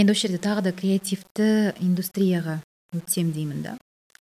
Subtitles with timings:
[0.00, 1.46] енді осы жерде тағы да креативті
[1.84, 2.60] индустрияға
[2.96, 3.76] өтсем деймін да.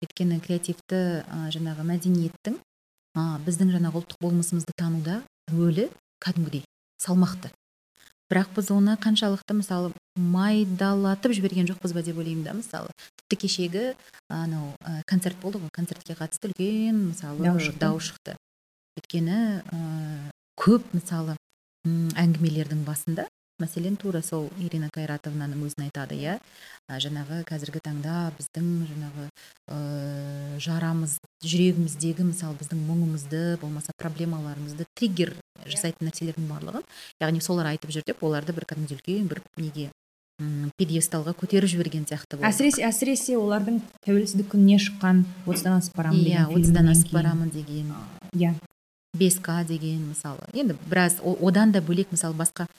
[0.01, 5.19] Өйткені креативті ә, жаңағы мәдениеттің ә, біздің жаңағы ұлттық болмысымызды тануда
[5.51, 5.89] рөлі
[6.25, 6.63] кәдімгідей
[7.03, 7.51] салмақты.
[8.31, 12.89] Бірақ біз оны қаншалықты мысалы майдалатып жіберген жоқпыз ба деп ойлаймын да мысалы.
[13.21, 13.85] Тіпті кешегі
[14.29, 18.37] анау ә, концерт болды ғой концертке қатысты үлкен мысалы дау шықты.
[18.97, 21.37] өйткені ә, көп мысалы
[21.85, 23.28] әңгімелердің басында
[23.61, 26.37] мәселен тура сол ирина кайратовнаның өзін айтады иә?
[26.89, 29.27] Жаңағы қазіргі таңда біздің жаңағы
[29.69, 29.77] ә,
[30.63, 35.35] жарамыз жүрегіміздегі мысалы біздің мұңымызды болмаса проблемаларымызды триггер
[35.67, 36.87] жасайтын нәрселердің барлығын
[37.21, 39.89] яғни солар айтып жүр деп оларды бір кәдімгідей үлкен бір неге
[40.79, 42.47] пьедесталға көтеріп жіберген сияқты болды.
[42.47, 47.91] Әсіресе әсіресе олардың тәуелсіздік күніне шыққан отыздан асып барамын иә отыздан асып барамын деген.
[48.31, 48.53] Иә.
[49.17, 50.47] Бес к деген мысалы.
[50.53, 52.69] Енді біраз одан да бөлек мысалы басқа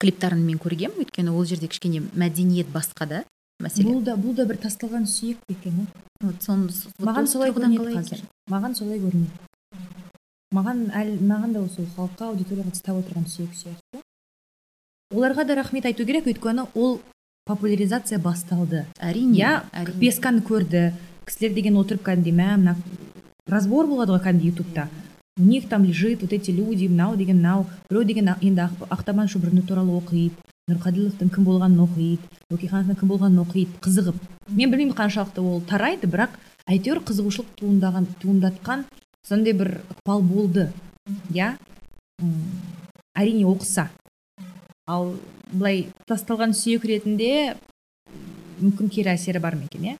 [0.00, 3.24] клиптарын мен көргем өйткені ол жерде кішкене мәдениет басқа да
[3.62, 6.04] мәселен бұл да бұл да бір тасталған сүйек пе екен иә?
[6.24, 6.48] вот
[6.98, 8.22] маған солай көрінеді қазір.
[8.50, 9.30] Маған солай көрінеді.
[10.54, 14.02] Маған әл маған да осы халыққа аудиторияға тастап отырған сүйек сияқты.
[15.12, 17.00] Оларға да рахмет айту керек өйткені ол
[17.44, 18.86] популяризация басталды.
[18.98, 19.98] Әрине иә әрине.
[20.00, 20.92] бесканы көрді
[21.26, 22.76] кісілер деген отырып кәдімгідей мә мына
[23.46, 24.88] разбор болады ғой кәдімгідей ютубта.
[25.36, 29.26] У них там лежит вот эти люди мынау деген мынау біреу деген енді Ақ- ақтабан
[29.26, 30.34] шұбырны туралы оқиды
[30.70, 34.14] нұрқаділовтың кім болғанын оқиды бөкейхановтың кім болғанын оқиды қызығып.
[34.48, 36.38] Мен білмеймін қаншалықты ол тарайды бірақ
[36.70, 38.86] әйтеуір қызығушылық туындаған туындатқан
[39.26, 40.70] сондай бір ықпал болды
[41.34, 41.56] иә?
[43.14, 43.90] Әрине оқыса.
[44.86, 45.16] Ал
[45.52, 47.56] былай тасталған сүйек ретінде
[48.62, 49.96] мүмкін кері әсері бар ма екен иә?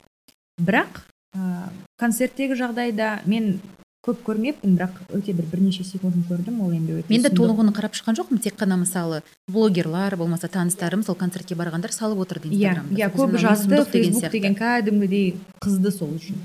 [0.62, 1.02] Бірақ
[1.34, 1.68] ә,
[1.98, 3.58] концерттегі жағдайда мен
[4.04, 7.72] көп көрмеппін бірақ өте бір бірнеше секундын көрдім ол енді өте мен де толық оны
[7.72, 8.40] қарап шыққан жоқпын.
[8.44, 12.94] Тек қана мысалы блогерлар болмаса таныстарым сол концертке барғандар салып отырды иә инстаграмда.
[12.94, 16.36] иә Біз көп мынау жазды фейсбук деген кәдімгідей қызды сол үшін.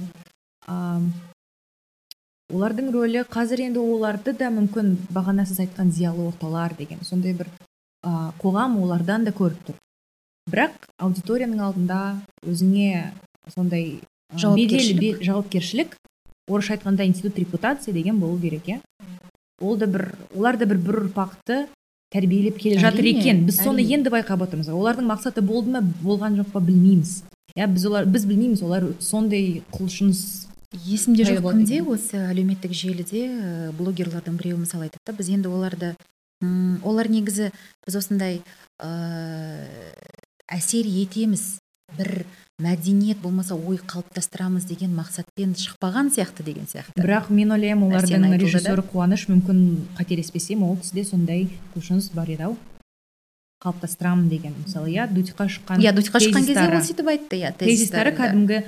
[0.67, 1.01] А,
[2.53, 7.51] олардың рөлі қазір енді оларды да мүмкін бағана сіз айтқан зиялы орталар деген сондай бір
[8.03, 9.75] а, қоғам олардан да көріп тұр.
[10.49, 11.99] Бірақ аудиторияның алдында
[12.47, 13.11] өзіңе
[13.53, 13.99] сондай
[14.37, 15.95] Жауапкершілік.
[16.49, 18.79] Орысша айтқанда институт репутации деген болу керек иә.
[19.61, 21.67] Ол да бір олар да бір бір ұрпақты
[22.11, 23.45] тәрбиелеп келе жатыр екен.
[23.45, 24.69] Біз соны енді байқап отырмыз.
[24.73, 27.23] Олардың мақсаты болды ма болған жоқ па білмейміз.
[27.55, 30.47] Иә біз олар біз білмейміз олар сондай құлшыныс
[30.85, 35.95] есімде жоқ кімде осы әлеуметтік желіде блогерлардың біреуі мысалы айтады да біз енді оларды
[36.43, 37.49] м, олар негізі
[37.87, 38.41] біз осындай
[38.79, 38.89] ә,
[40.47, 41.59] әсер етеміз.
[41.97, 42.23] Бір
[42.59, 46.95] мәдениет болмаса ой қалыптастырамыз деген мақсатпен шықпаған сияқты деген сияқты.
[46.99, 49.61] Бірақ мен ойлаймын олардың режиссері қуаныш мүмкін
[49.99, 52.57] қателеспесем ол кісіде сондай құлшыныс бар еді ау
[53.63, 54.53] қалыптастырамын деген.
[54.65, 58.63] Мысалы иә дудьқа шыққан иә дудьқа шыққан кезде ол сөйтіп айтты иә тезистары кәдімгі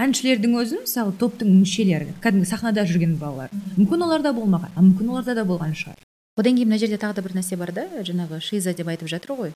[0.00, 3.52] әншілердің өзін мысалы топтың мүшелері кәдімгі сахнада жүрген балалар.
[3.76, 6.00] Мүмкін оларда болмаған а мүмкін оларда да болған шығар.
[6.36, 9.36] Одан кейін мына жерде тағы да бір нәрсе бар да жаңағы шиза деп айтып жатыр
[9.38, 9.54] ғой.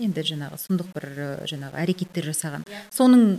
[0.00, 1.08] Енді жаңағы сұмдық бір
[1.48, 2.66] жаңағы әрекеттер жасаған.
[2.94, 3.38] Соның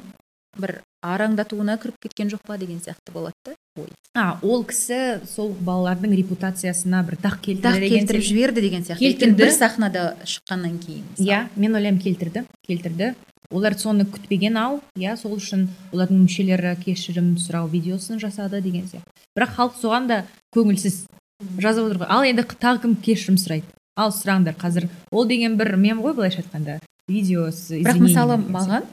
[0.58, 3.88] бір араңдатуына кіріп кеткен жоқ па деген сияқты болады да ой.
[4.16, 9.00] А ол кісі сол балалардың репутациясына бір дақ келтірді дақ келтіріп жіберді деген сияқты.
[9.00, 9.44] Келтірді.
[9.44, 13.14] бір сахнада шыққаннан кейін иә мен ойлаймын келтірді келтірді.
[13.50, 19.10] Олар соны күтпеген ау иә сол үшін олардың мүшелері кешірім сұрау видеосын жасады деген сияқты.
[19.38, 20.20] Бірақ халық соған да
[20.54, 21.06] көңілсіз.
[21.40, 22.10] Жазып отыр ғой.
[22.10, 23.68] Ал енді тағы кім кешірім сұрайды?
[24.00, 26.80] Ал сұраңдар қазір ол деген бір мем ғой былайша айтқанда.
[27.08, 28.86] Видео с бірақ мысалы маған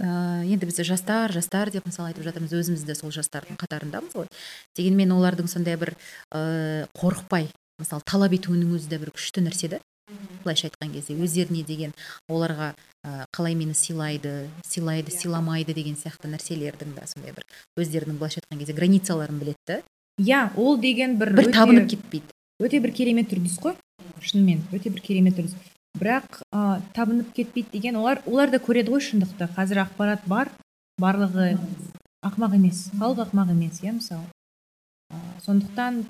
[0.00, 4.30] ә, енді біз жастар жастар деп мысалы айтып жатырмыз өзіміз де сол жастардың қатарындамыз ғой.
[4.76, 5.94] Дегенмен олардың сондай бір
[6.32, 7.50] ә, қорықпай
[7.80, 9.82] мысалы талап етуінің өзі де бір күшті нәрсе да
[10.44, 11.92] былайша айтқан кезде өздеріне деген
[12.30, 12.72] оларға
[13.04, 17.44] ә, қалай мені сыйлайды сыйлайды сыйламайды деген сияқты нәрселердің да сондай бір
[17.76, 19.80] өздерінің былайша айтқан кезде границаларын біледі да
[20.18, 22.32] иә ол деген бір бір табынып кетпейді.
[22.60, 23.76] өте бір керемет үрдіс қой.
[24.20, 25.56] Шынымен өте бір керемет үрдіс.
[25.96, 29.48] Бірақ ә, табынып кетпейді деген олар олар да көреді ғой шындықты.
[29.56, 30.50] Қазір ақпарат бар
[31.00, 31.58] барлығы
[32.24, 34.24] ақымақ емес халық ақымақ емес иә мысалы.
[35.12, 36.04] Ә, сондықтан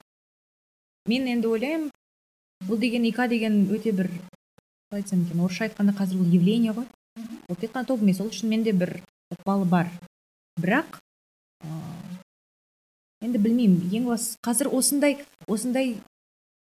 [1.07, 1.91] мен енді ойлаймын
[2.67, 4.11] бұл деген ика деген өте бір
[4.91, 6.87] қалай айтсам екен орысша айтқанда қазір ол явление ғой.
[7.49, 9.01] Ол тек қана топ емес ол шынымен де бір
[9.35, 9.91] ықпалы бар.
[10.61, 10.99] Бірақ
[11.63, 11.69] ә,
[13.25, 15.97] енді білмеймін ең бастысы қазір осындай осындай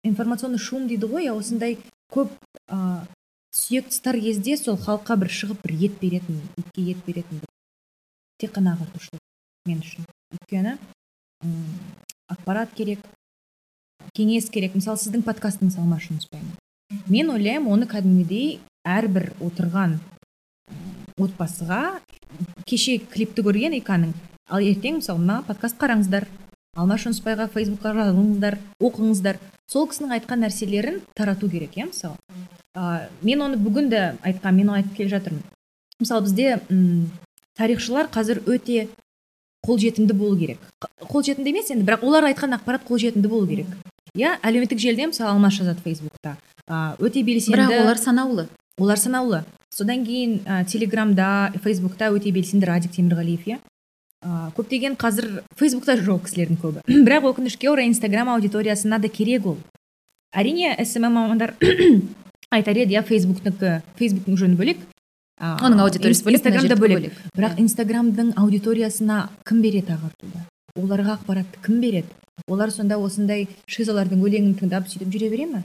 [0.06, 1.78] информационный шум дейді ғой иә осындай
[2.10, 2.32] көп
[2.68, 3.06] ә,
[3.54, 7.50] сүйек тастар кезде сол халыққа бір шығып бір ет беретін итке ет беретін бір
[8.40, 9.20] тек қана ағартушылық
[9.68, 10.06] мен үшін.
[10.32, 10.76] Өйткені
[12.30, 13.02] ақпарат керек
[14.16, 14.74] кеңес керек.
[14.78, 16.56] Мысалы сіздің подкастыңыз алмаш жүнісбаймен
[17.10, 19.98] мен ойлаймын оны кәдімгідей әрбір отырған
[21.20, 22.00] отбасыға
[22.66, 24.14] кеше клипті көрген иканың.
[24.50, 26.26] Ал ертең мысалы мына подкаст қараңыздар
[26.76, 29.38] алмаш жүнісбайға фейсбукқа жазылыңыздар оқыңыздар.
[29.70, 32.18] Сол кісінің айтқан нәрселерін тарату керек иә мысалы
[32.74, 35.44] ә, мен оны бүгін де айтқан мен айтып келе жатырмын.
[36.00, 37.10] Мысалы бізде м
[37.58, 38.88] тарихшылар қазір өте
[39.66, 40.58] қолжетімді болу керек.
[41.06, 43.70] Қолжетімді емес енді бірақ олар айтқан ақпарат қолжетімді болу керек.
[44.14, 46.36] Иә әлеуметтік желіде мысалы алмас жазады фейсбукта.
[46.98, 47.58] Өте белсенді.
[47.58, 48.48] Бірақ олар санаулы.
[48.78, 49.44] Олар санаулы.
[49.70, 53.60] Содан кейін ә, телеграмда фейсбукта өте белсенді радик темірғалиев иә.
[54.24, 56.84] Ә, көптеген қазір фейсбукта жоқ кісілердің көбі.
[57.06, 59.58] Бірақ өкінішке орай инстаграм аудиториясына да керек ол.
[60.36, 61.54] Әрине смм мамандар
[62.54, 64.80] айтар еді иә фейсбуктікі фейсбуктың жөні бөлек
[65.40, 67.18] ә, оның аудиториясы бөлек инстаграмда бөлек.
[67.36, 70.44] бірақ инстаграмдың аудиториясына кім береді ағартуды
[70.78, 72.10] оларға ақпаратты кім береді?
[72.48, 75.62] Олар сонда осындай шизалардың өлеңін тыңдап сөйтіп жүре бере ма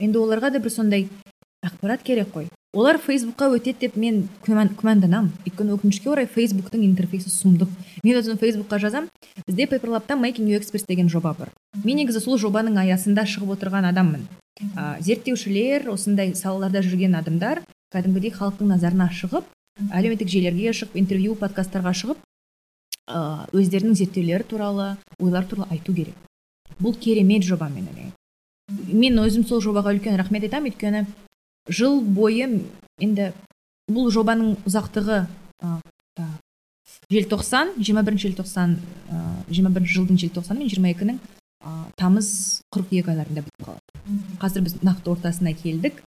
[0.00, 1.08] енді оларға да бір сондай
[1.62, 2.48] ақпарат керек қой.
[2.72, 7.68] Олар фейсбукқа өтеді деп мен күмән, күмәнданамын өйткені өкінішке орай фейсбуктың интерфейсі сұмдық.
[8.02, 9.10] Мен өзім фейсбукқа жазамын
[9.46, 11.50] бізде пейперлабта making you experts деген жоба бар.
[11.84, 14.24] Мен негізі сол жобаның аясында шығып отырған адаммын.
[14.76, 17.60] Ә, зерттеушілер осындай салаларда жүрген адамдар
[17.92, 19.44] кәдімгідей халықтың назарына шығып
[19.92, 22.22] әлеуметтік желілерге шығып интервью подкасттарға шығып
[23.08, 24.88] ә, өздерінің зерттеулері туралы
[25.20, 26.16] ойлар туралы айту керек.
[26.80, 28.16] Бұл керемет жоба мен ойлаймын.
[28.88, 30.72] Мен өзім сол жобаға үлкен рахмет айтамын.
[30.72, 31.04] Өйткені
[31.68, 32.48] жыл бойы
[33.02, 33.30] енді
[33.90, 35.24] бұл жобаның ұзақтығы
[37.12, 38.76] желтоқсан 21 бірінші желтоқсан
[39.50, 41.20] жиырма бірінші жылдың желтоқсаны мен жиырма екінің
[41.98, 42.28] тамыз
[42.74, 44.16] қыркүйек айларында бітіп қалады.
[44.42, 46.02] Қазір біз нақты ортасына келдік.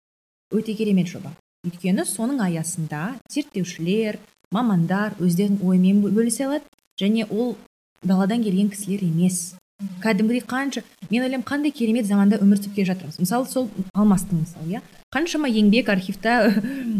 [0.52, 1.32] Өте керемет жоба.
[1.66, 4.18] Өйткені соның аясында зерттеушілер
[4.54, 6.68] мамандар өздерінің ойымен бөлісе алады
[7.00, 7.56] және ол
[8.04, 9.56] даладан келген кісілер емес.
[10.02, 13.18] Кәдімгідей қанша мен ойлаймын қандай керемет заманда өмір сүріп келе жатырмыз.
[13.20, 14.80] Мысалы сол алмастың мысалы иә?
[15.12, 16.38] Қаншама еңбек архивта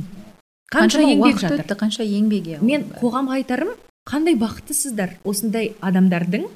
[0.75, 1.63] қаншама еңбек жатыр.
[1.65, 3.73] өтті қанша еңбек иә мен қоғамға айтарым
[4.07, 6.49] қандай бақыттысыздар осындай адамдардың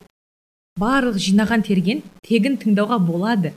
[0.81, 3.53] барлық жинаған терген тегін тыңдауға болады.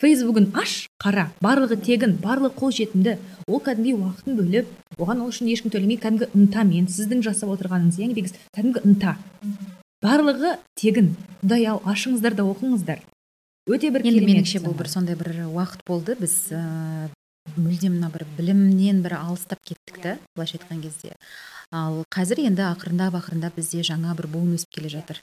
[0.00, 1.28] Фейсбугін аш қара.
[1.44, 3.18] Барлығы тегін барлығы қолжетімді.
[3.46, 8.38] Ол кәдімгідей уақытын бөліп оған ол үшін ешкім төлемей кәдімгі ынтамен сіздің жасап отырғаныңыз еңбегіңіз
[8.56, 9.18] кәдімгі ынта.
[10.04, 11.14] Барлығы тегін.
[11.42, 13.02] Құдай ау ашыңыздар да оқыңыздар.
[13.70, 16.16] Өте бір енді меніңше бұл бір сондай бір уақыт болды.
[16.18, 17.10] Біз ә,
[17.56, 21.14] мүлдем мына бір білімнен бір алыстап кеттік та былайша айтқан кезде.
[21.70, 25.20] Ал қазір енді ақырындап ақырындап бізде жаңа бір буын өсіп келе жатыр.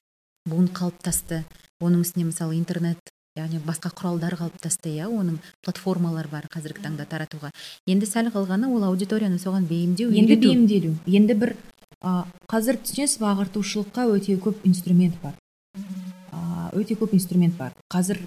[0.47, 1.43] Буын қалыптасты.
[1.83, 7.51] Оның үстіне мысалы интернет яғни басқа құралдар қалыптасты иә оның платформалар бар қазіргі таңда таратуға.
[7.85, 10.95] Енді сәл қалғаны ол аудиторияны соған бейімдеу енді бейімделу.
[11.05, 11.53] Енді бір
[12.01, 15.33] қазір түсінесіз ба ағартушылыққа өте көп инструмент бар.
[16.73, 17.73] Өте көп инструмент бар.
[17.89, 18.19] Қазір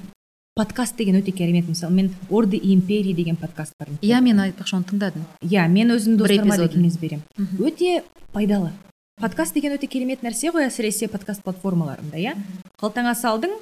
[0.56, 1.68] подкаст деген өте керемет.
[1.68, 6.16] Мысалы мен орды империи деген подкаст бар иә мен айтпақшы оны тыңдадым иә мен өзім
[6.18, 7.24] достарыма да кеңес беремін.
[7.58, 8.02] Өте
[8.32, 8.72] пайдалы.
[9.20, 12.34] Подкаст деген өте керемет нәрсе ғой әсіресе подкаст платформаларында иә
[12.80, 13.54] қалтаңа салдың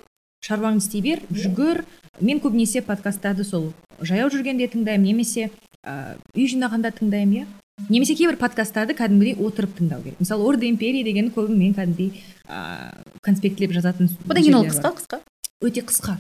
[0.46, 1.84] шаруаңды істей бер жүгір.
[2.20, 5.50] Мен көбінесе подкасттарды сол жаяу жүргенде тыңдаймын немесе
[5.84, 7.46] ә, үй жинағанда тыңдаймын иә
[7.88, 10.18] немесе кейбір подкасттарды кәдімгідей отырып тыңдау керек.
[10.18, 12.10] Мысалы орда империя деген көбін мен кәдімгідей
[12.48, 15.20] ыыы конспектілеп жазатын одан кейін ол қысқа қысқа?
[15.62, 16.18] Өте қысқа.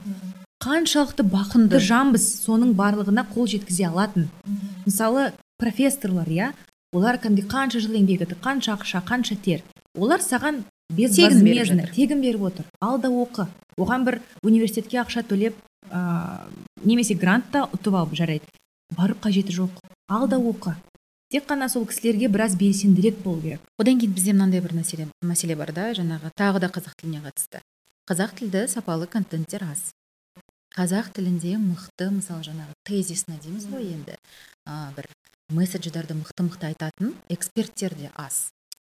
[0.62, 4.30] Қаншалықты бақытты жанбыз соның барлығына қол жеткізе алатын.
[4.86, 6.52] Мысалы профессорлар иә?
[6.92, 9.62] Олар кәдімгідей қанша жыл еңбек етті қанша ақша қанша тер.
[9.94, 10.64] Олар саған
[10.96, 12.66] тегін тегін беріп отыр.
[12.80, 13.46] Ал да оқы.
[13.78, 15.54] Оған бір университетке ақша төлеп
[15.92, 16.48] ыыы
[16.84, 18.48] немесе грант та ұтып алып жарайды.
[18.96, 19.82] Барып қажеті жоқ.
[20.08, 20.74] Ал да оқы.
[21.28, 23.60] Тек қана сол кісілерге біраз белсендірек болу керек.
[23.78, 27.60] Одан кейін бізде мынандай бір мәселе мәселе бар да жаңағы тағы да қазақ тіліне қатысты.
[28.08, 29.92] Қазақ тілді сапалы контенттер аз.
[30.72, 34.16] Қазақ тілінде мықты мысалы жаңағы тезисно дейміз ғой енді.
[34.64, 35.10] Ә, бір
[35.52, 38.48] месседждерді мықты мықты айтатын эксперттер де аз.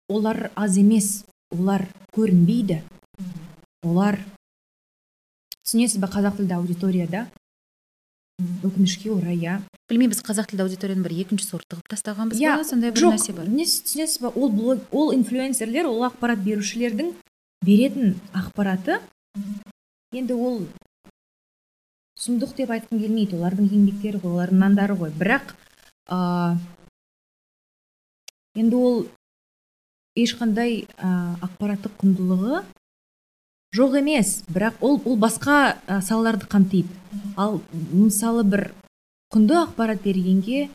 [0.09, 2.83] Олар аз емес олар көрінбейді.
[3.83, 4.21] Олар
[5.65, 7.27] түсінесіз ба қазақ тілді аудиторияда
[8.37, 9.55] өкінішке орай иә.
[9.89, 13.49] Білмеймін біз қазақ тілді аудиторияны бір екінші сортты қылып тастағанбыз ба сондай бір нәрсе бар?
[13.49, 14.33] түсінесіз ба?
[14.37, 17.15] Ол блог ол инфлюенсерлер ол ақпарат берушілердің
[17.65, 19.01] беретін ақпараты.
[20.13, 20.67] Енді ол
[22.21, 23.41] сұмдық деп айтқым келмейді.
[23.41, 25.17] Олардың еңбектері ғой олардың нандары ғой.
[25.17, 25.57] Бірақ
[26.13, 26.59] ә,
[28.57, 29.07] енді ол
[30.17, 31.09] ешқандай ә,
[31.41, 32.67] ақпараттық құндылығы
[33.77, 36.89] жоқ емес бірақ ол ол басқа ә, салаларды қамтиды.
[37.37, 37.61] Ал
[37.93, 38.71] мысалы бір
[39.35, 40.69] құнды ақпарат бергенге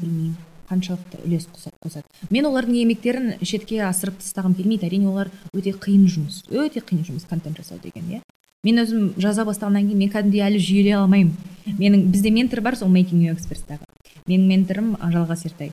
[0.00, 0.36] білмеймін
[0.70, 2.04] қаншалықты үлес қосады.
[2.30, 4.86] Мен олардың еңбектерін шетке асырып тастағым келмейді.
[4.86, 8.20] Әрине олар өте қиын жұмыс өте қиын жұмыс контент жасау деген иә.
[8.62, 11.34] Мен өзім жаза бастағаннан кейін мен кәдімгідей әлі жүйелей алмаймын.
[11.80, 13.88] Менің бізде ментор бар сол experts'тағы
[14.30, 15.72] менің менторым жалғас ертай.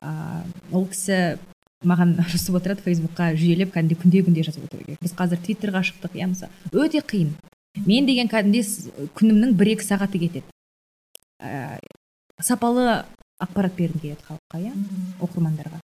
[0.00, 1.38] А, ол кісі
[1.86, 4.98] маған ұрысып отырады фейсбукқа жүйелеп кәдімгідей күнде күнде жазып отыру керек.
[5.02, 6.50] Біз қазір твиттерға шықтық иә мысалы.
[6.72, 7.30] Өте қиын.
[7.86, 10.42] Мен деген кәдімгідей күнімнің бір екі сағаты кетеді.
[11.38, 11.78] Ә,
[12.42, 13.04] сапалы
[13.38, 14.74] ақпарат бергім келеді халыққа иә
[15.22, 15.78] оқырмандарға.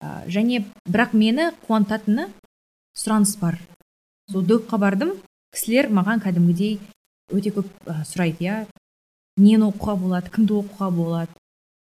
[0.00, 2.30] Ә, және бірақ мені қуантатыны
[2.96, 3.60] сұраныс бар.
[4.32, 5.18] Сол допқа бардым
[5.52, 6.78] кісілер маған кәдімгідей
[7.28, 8.64] өте көп ә, сұрайды иә.
[9.36, 11.32] Нені оқуға болады кімді оқуға болады.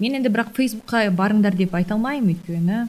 [0.01, 2.87] Мен енді бірақ фейсбукқа барыңдар деп айта алмаймын өйткені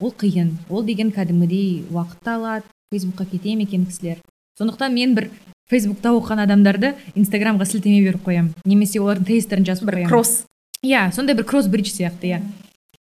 [0.00, 4.18] ол қиын ол деген кәдімгідей уақытты алады фейсбукқа кете ме екен кісілер.
[4.58, 5.30] Сондықтан мен бір
[5.70, 8.52] фейсбукта оқыған адамдарды инстаграмға сілтеме беріп қоямын.
[8.64, 10.44] Немесе олардың тесттерін жазып бір кросс.
[10.84, 12.42] Иә сондай бір кросс бридж сияқты иә.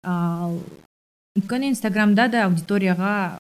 [0.03, 0.61] Ал
[1.37, 3.39] өйткені инстаграмда да аудиторияға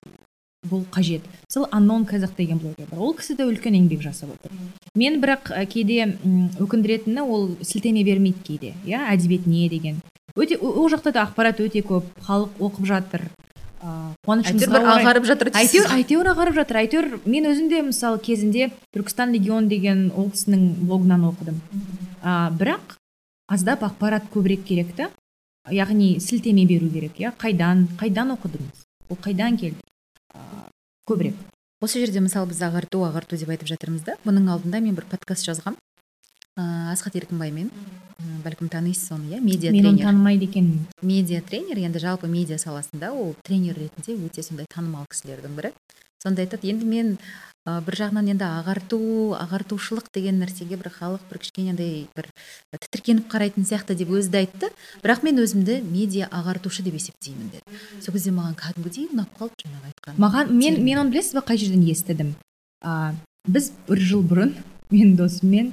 [0.67, 1.23] бұл қажет.
[1.49, 2.99] Сол анон казақ деген блогер бар.
[2.99, 4.51] Ол кісі де үлкен еңбек жасап отыр.
[4.95, 6.19] Мен бірақ кейде
[6.59, 10.01] өкіндіретіні ол сілтеме бермейді кейде иә әдебиет не деген.
[10.35, 13.29] Өте ол жақта да ақпарат өте көп халық оқып жатыр.
[14.25, 16.79] Бір ағарып жатыр әйтеуір әйтеуір ағарып жатыр.
[16.81, 21.61] Әйтеуір мен өзім де мысалы кезінде түркістан легион деген ол кісінің блогынан оқыдым.
[22.23, 22.97] А, бірақ
[23.53, 25.11] аздап ақпарат көбірек керек та.
[25.71, 27.33] Яғни сілтеме беру керек иә.
[27.41, 28.85] Қайдан қайдан оқыдыңыз?
[29.11, 29.81] Ол қайдан келді?
[30.35, 30.69] А,
[31.09, 31.37] көбірек.
[31.85, 34.17] Осы жерде мысалы біз ағарту ағарту деп айтып жатырмыз да.
[34.25, 35.77] Бұның алдында мен бір подкаст жазғам.
[36.57, 37.71] Ыыы асхат еркінбаймен.
[38.45, 39.41] Бәлкім танисыз оны иә?
[39.43, 40.07] Медиа мен оны тренер.
[40.07, 40.87] танымайды екенмін.
[41.03, 45.73] Медиа тренер енді жалпы медиа саласында ол тренер ретінде өте сондай танымал кісілердің бірі.
[46.23, 47.19] Сонда айтады енді мен
[47.67, 52.31] ә, бір жағынан енді ағарту ағартушылық деген нәрсеге бір халық бір кішкене андай бір
[52.79, 54.71] тітіркеніп қарайтын сияқты деп өзі де айтты.
[55.03, 57.81] Бірақ мен өзімді медиа ағартушы деп есептеймін деді.
[58.01, 61.61] Сол кезде маған кәдімгідей ұнап қалды жаңағы айтқан маған мен мен оны білесіз ба қай
[61.61, 62.35] жерден естідім?
[62.81, 63.13] А,
[63.45, 64.55] біз бір жыл бұрын
[64.93, 65.73] менің досыммен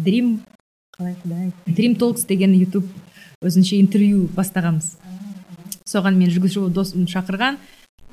[0.00, 0.40] дрим
[0.96, 2.86] қалай құдай дрим толкс деген ютуб
[3.40, 4.96] өзінше интервью бастағанбыз.
[5.88, 7.58] Соған мен жүргізуші досым шақырған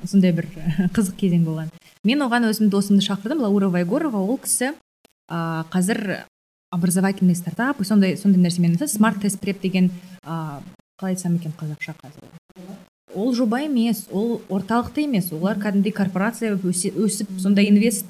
[0.04, 0.48] сондай бір
[0.96, 1.70] қызық кезең болған.
[2.06, 4.22] Мен оған өзім досымды шақырдым лаура вайгорова.
[4.22, 4.72] Ол кісі
[5.28, 6.24] а, қазір
[6.72, 9.90] образовательный стартап сондай сондай нәрсемен смарт тест преп деген
[10.24, 10.60] а,
[11.00, 12.24] қалай айтсам екен қазақша қазір?
[13.14, 15.32] Ол жоба емес ол орталықта емес.
[15.32, 18.06] Олар кәдімгідей корпорация өсіп сондай инвест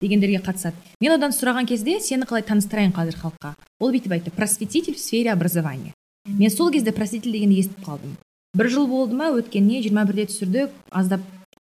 [0.00, 0.76] дегендерге қатысады.
[1.00, 3.54] Мен одан сұраған кезде сені қалай таныстырайын қазір халыққа?
[3.80, 5.94] Ол бүйтіп айтты просветитель в сфере образования
[6.26, 8.16] мен сол кезде просветитель дегенді естіп қалдым.
[8.54, 11.20] Бір жыл болды ма өткеніне жиырма бірде түсірдік аздап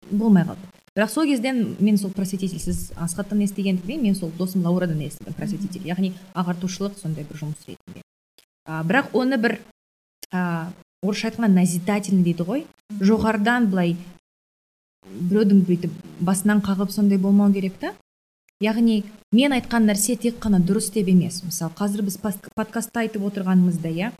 [0.10, 0.70] болмай қалды.
[0.96, 5.88] Бірақ сол кезден мен сол просветитель сіз асхаттан естігендіктен мен сол досым лаурадан естідім просветитель
[5.90, 8.04] яғни ағартушылық сондай бір жұмыс ретінде.
[8.66, 9.60] А, бірақ оны бір
[10.32, 10.72] а,
[11.02, 12.66] орысша айтқанда назидательный дейді ғой.
[13.02, 13.98] Жоғарыдан былай
[15.04, 17.96] біреудің бүйтіп басынан қағып сондай болмау керек та.
[18.62, 21.42] Яғни мен айтқан нәрсе тек қана дұрыс деп емес.
[21.46, 24.12] Мысалы қазір біз подкастта айтып отырғанымызда иә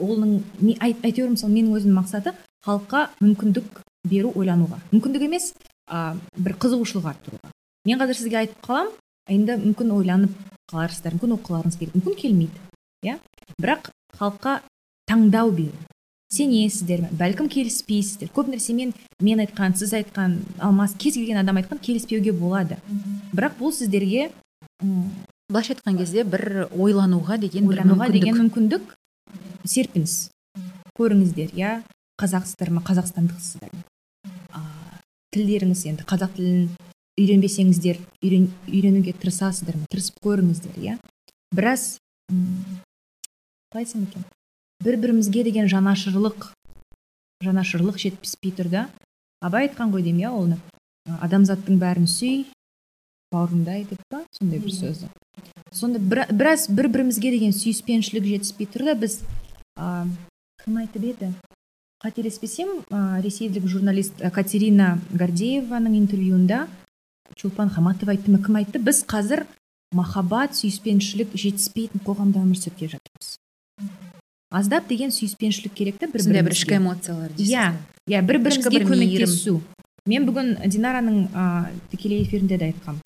[0.00, 0.40] оның
[0.80, 2.34] әйтеуір мысалы менің өзімнің мақсаты
[2.66, 4.80] халыққа мүмкіндік беру ойлануға.
[4.92, 5.52] Мүмкіндік емес
[5.86, 7.52] а, бір қызығушылық арттыруға.
[7.88, 8.94] Мен қазір сізге айтып қаламын
[9.34, 10.34] енді мүмкін ойланып
[10.72, 12.66] қаларсыздар мүмкін оқыларыңыз келеді мүмкін келмейді
[13.06, 13.18] иә.
[13.60, 14.60] Бірақ халыққа
[15.10, 15.74] таңдау беру.
[16.30, 18.30] Сенесіздер ме бәлкім келіспейсіздер.
[18.34, 22.78] Көп нәрсемен мен айтқан сіз айтқан алмас кез келген адам айтқан келіспеуге болады.
[23.34, 24.30] Бірақ бұл сіздерге
[25.50, 28.20] былайша айтқан кезде бір ойлануға деген бір ойлануға мүмкіндік.
[28.20, 28.82] деген мүмкіндік
[29.66, 30.14] серпіңіз
[30.98, 31.82] көріңіздер иә
[32.20, 33.82] қазақсыздар ма қазақстандықсыздар ма?
[35.34, 36.70] Тілдеріңіз енді қазақ тілін
[37.20, 39.86] үйренбесеңіздер үйрен, үйренуге тырысасыздар ма?
[39.90, 40.98] Тырысып көріңіздер иә
[41.54, 41.98] біраз
[42.30, 44.24] қалай айтсам екен?
[44.80, 46.50] Бір бірімізге деген жанашырлық
[47.44, 48.86] жанашырлық жетіспей тұр да
[49.44, 50.56] абай айтқан ғой деймін иә оны.
[51.20, 52.44] Адамзаттың бәрін сүй
[53.32, 54.22] бауырыңдай деп па?
[54.36, 55.08] Сондай бір сөзі.
[55.72, 59.20] Сонда бір- біраз бір бірімізге деген сүйіспеншілік жетіспей тұр да біз
[59.76, 60.06] а,
[60.64, 61.32] кім айтып еді?
[62.04, 66.66] Қателеспесем а, ресейлік журналист а, катерина гордееваның интервьюында
[67.36, 68.78] чулпан хаматова айтты ма кім айтты?
[68.80, 69.46] Біз қазір
[69.92, 73.36] махаббат сүйіспеншілік жетіспейтін қоғамда өмір сүріп келе жатырмыз.
[74.50, 77.72] Аздап деген сүйіспеншілік керек та бір сондай бір ішкі эмоциялар иә
[78.10, 79.60] иә бір бірімізге көмектесу
[80.10, 81.44] мен бүгін динараның ә,
[81.92, 83.00] тікелей эфирінде де айтқам.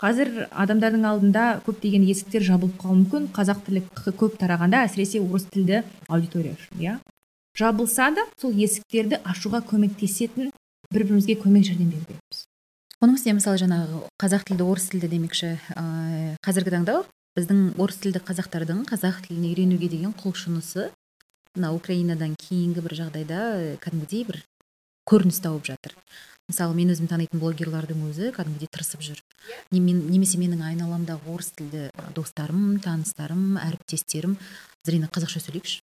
[0.00, 3.28] Қазір адамдардың алдында көптеген есіктер жабылып қалуы мүмкін.
[3.34, 3.82] Қазақ тілі
[4.20, 6.98] көп тарағанда әсіресе орыс тілді аудитория үшін иә.
[7.56, 10.52] Жабылса да сол есіктерді ашуға көмектесетін
[10.92, 12.44] бір бірімізге көмек жәрдем беру керекпіз
[13.02, 17.00] оның үстіне мысалы жаңағы қазақ тілді орыс тілді демекші ә, қазіргі таңда
[17.36, 20.88] біздің орыс тілді қазақтардың қазақ тілін үйренуге деген құлшынысы
[21.56, 24.40] мына украинадан кейінгі бір жағдайда ә, кәдімгідей бір
[25.08, 25.94] көрініс тауып жатыр.
[26.46, 29.20] Мысалы мен өзім танитын блогерлардың өзі кәдімгідей тырысып жүр.
[29.74, 34.36] Не- мен- немесе менің айналамдағы орыс тілді достарым таныстарым әріптестерім
[34.86, 35.80] зрина қазақша сөйлейікші?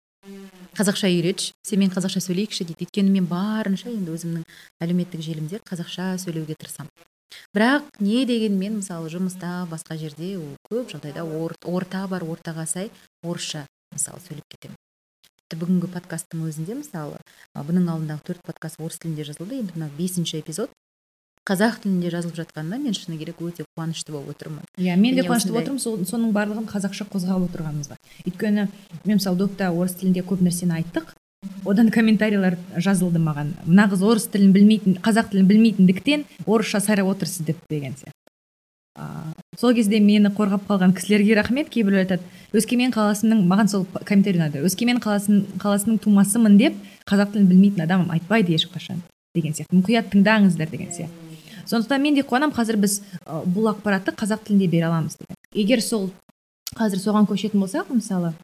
[0.76, 2.84] Қазақша үйретші сенімен қазақша сөйлейікші дейді.
[2.84, 4.44] Өйткені мен барынша енді өзімнің
[4.84, 6.92] әлеуметтік желімде қазақша сөйлеуге тырысамын.
[7.54, 12.90] Бірақ не дегенмен мысалы жұмыста басқа жерде ол көп жағдайда орта бар ортаға сай
[13.22, 14.76] орысша мысалы сөйлеп кетемін.
[15.50, 17.18] Тіпті бүгінгі подкасттың өзінде мысалы
[17.56, 19.58] бұның алдындағы төрт подкаст орыс тілінде жазылды.
[19.64, 20.70] Енді мына бесінші эпизод.
[21.48, 24.62] Қазақ тілінде жазылып жатқанына мен шыны керек өте қуанышты болып отырмын.
[24.78, 26.06] Иә мен де қуанышты болып отырмын.
[26.06, 27.96] Соның барлығын қазақша қозғап отырғанымызға
[28.28, 28.68] өйткені
[29.06, 31.14] мен мысалы допта орыс тілінде көп нәрсені айттық.
[31.64, 33.54] Одан комментарийлер жазылды маған.
[33.66, 38.16] Мына қыз орыс тілін білмейтін қазақ тілін білмейтіндіктен орысша сайрап отырсыз деп деген сияқты.
[39.58, 41.70] Сол кезде мені қорғап қалған кісілерге рахмет.
[41.70, 46.76] Кейбіреулер айтады өскемен қаласының маған сол комментарий ұнады өскемен қаласын, қаласының тумасымын деп
[47.08, 49.00] қазақ тілін білмейтін адам айтпайды ешқашан
[49.34, 49.80] деген сияқты.
[49.80, 51.14] Мұқият тыңдаңыздар деген сияқты.
[51.66, 55.36] Сондықтан мен де қуанамын қазір біз бұл ақпаратты қазақ тілінде бере аламыз деген.
[55.54, 56.10] Егер сол
[56.76, 58.34] қазір соған көшетін болсақ мысалы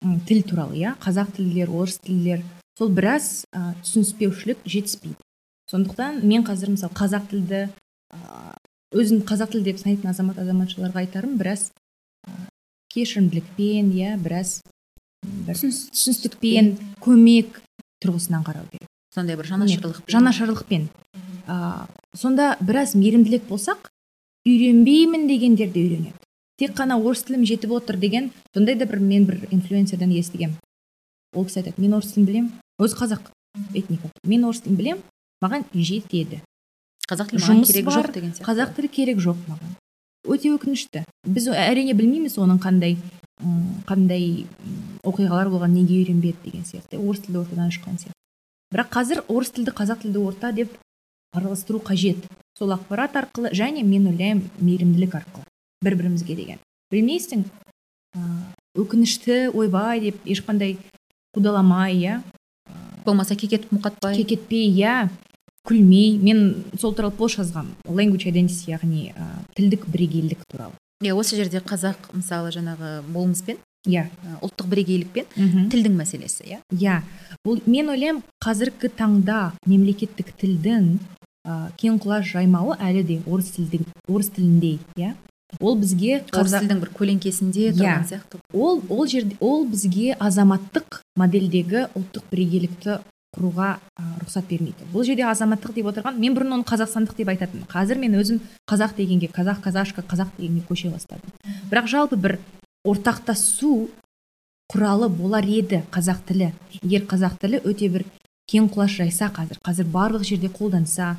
[0.00, 0.94] тіл туралы иә?
[1.02, 2.44] Қазақ тілділер орыс тілділер.
[2.78, 5.18] Сол біраз ә, түсініспеушілік жетіспейді.
[5.70, 8.18] Сондықтан мен қазір мысалы қазақ тілді ә,
[8.96, 11.68] өзін қазақ тілі деп санайтын азамат азаматшаларға айтарым біраз
[12.24, 12.32] ә,
[12.94, 14.62] кешірімділікпен иә біраз
[15.20, 16.72] бір түсіністікпен
[17.04, 17.60] көмек
[18.00, 18.88] тұрғысынан қарау керек.
[19.14, 20.88] Сондай бір жанашырлықпен жанашырлықпен.
[21.46, 23.90] Ә, сонда біраз мейірімділік болсақ
[24.48, 26.16] үйренбеймін дегендер де үйренеді.
[26.60, 30.60] Тек қана орыс тілім жетіп отыр деген сондай да бір мен бір инфлюенсерден естігемін
[31.34, 33.32] ол кісі айтады мен орыс тілін білемін өзі қазақ
[33.72, 35.02] этника мен орыс тілін білемін
[35.40, 36.42] маған жетеді
[37.10, 38.46] қазақ тілі маған керек жоқ деген сияқты.
[38.46, 39.74] қазақ тілі керек жоқ маған.
[40.30, 41.02] Өте өкінішті.
[41.26, 42.96] Біз әрине білмейміз оның қандай
[43.88, 44.46] қандай
[45.02, 48.18] оқиғалар болған неге үйренбеді деген сияқты орыс тілді ортадан шыққан сияқты.
[48.70, 50.76] Бірақ қазір орыс тілді қазақ тілді орта деп
[51.34, 52.22] араластыру қажет.
[52.58, 55.49] Сол ақпарат арқылы және мен ойлаймын мейірімділік арқылы.
[55.82, 56.58] Бір бірімізге деген.
[56.92, 57.44] Білмейсің
[58.76, 60.76] өкінішті ойбай деп ешқандай
[61.34, 62.20] қудаламай иә?
[63.04, 64.16] Болмаса кекетіп мұқатпай.
[64.18, 65.08] Кекетпей иә?
[65.66, 66.18] Күлмей.
[66.18, 70.74] Мен сол туралы пост жазғанмын language identity яғни ә, тілдік бірегейлік туралы.
[71.04, 73.56] Иә осы жерде қазақ мысалы жаңағы болмыспен
[73.88, 74.08] иә.
[74.44, 76.60] ұлттық бірегейлікпен тілдің мәселесі иә?
[76.76, 77.00] Иә.
[77.46, 80.98] Бұл мен ойлаймын қазіргі таңда мемлекеттік тілдің
[81.46, 85.14] ә, кең құлаш жаймауы әлі де орыс тілдің орыс тіліндей иә?
[85.58, 87.76] Ол бізге тілдің бір көлеңкесінде иә.
[87.78, 88.40] тұрған сияқты.
[88.54, 93.00] Ол ол жерде ол бізге азаматтық модельдегі ұлттық бірегейлікті
[93.34, 94.86] құруға ә, рұқсат бермейді.
[94.92, 97.66] Бұл жерде азаматтық деп отырған мен бұрын оны қазақстандық деп айтатынмын.
[97.70, 101.30] Қазір мен өзім қазақ дегенге қазақ казашка қазақ дегенге көше бастадым.
[101.70, 102.38] Бірақ жалпы бір
[102.86, 103.90] ортақтасу
[104.70, 106.52] құралы болар еді қазақ тілі.
[106.82, 108.06] Егер қазақ тілі өте бір
[108.50, 111.14] кең құлаш жайса қазір қазір барлық жерде қолданса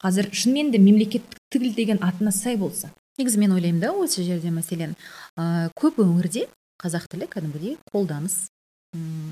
[0.00, 4.52] қазір шынымен де мемлекеттік тіл деген атына сай болса негізі мен ойлаймын да осы жерде
[4.54, 4.96] мәселен
[5.36, 6.46] ә, көп өңірде
[6.80, 8.48] қазақ тілі кәдімгідей қолданыс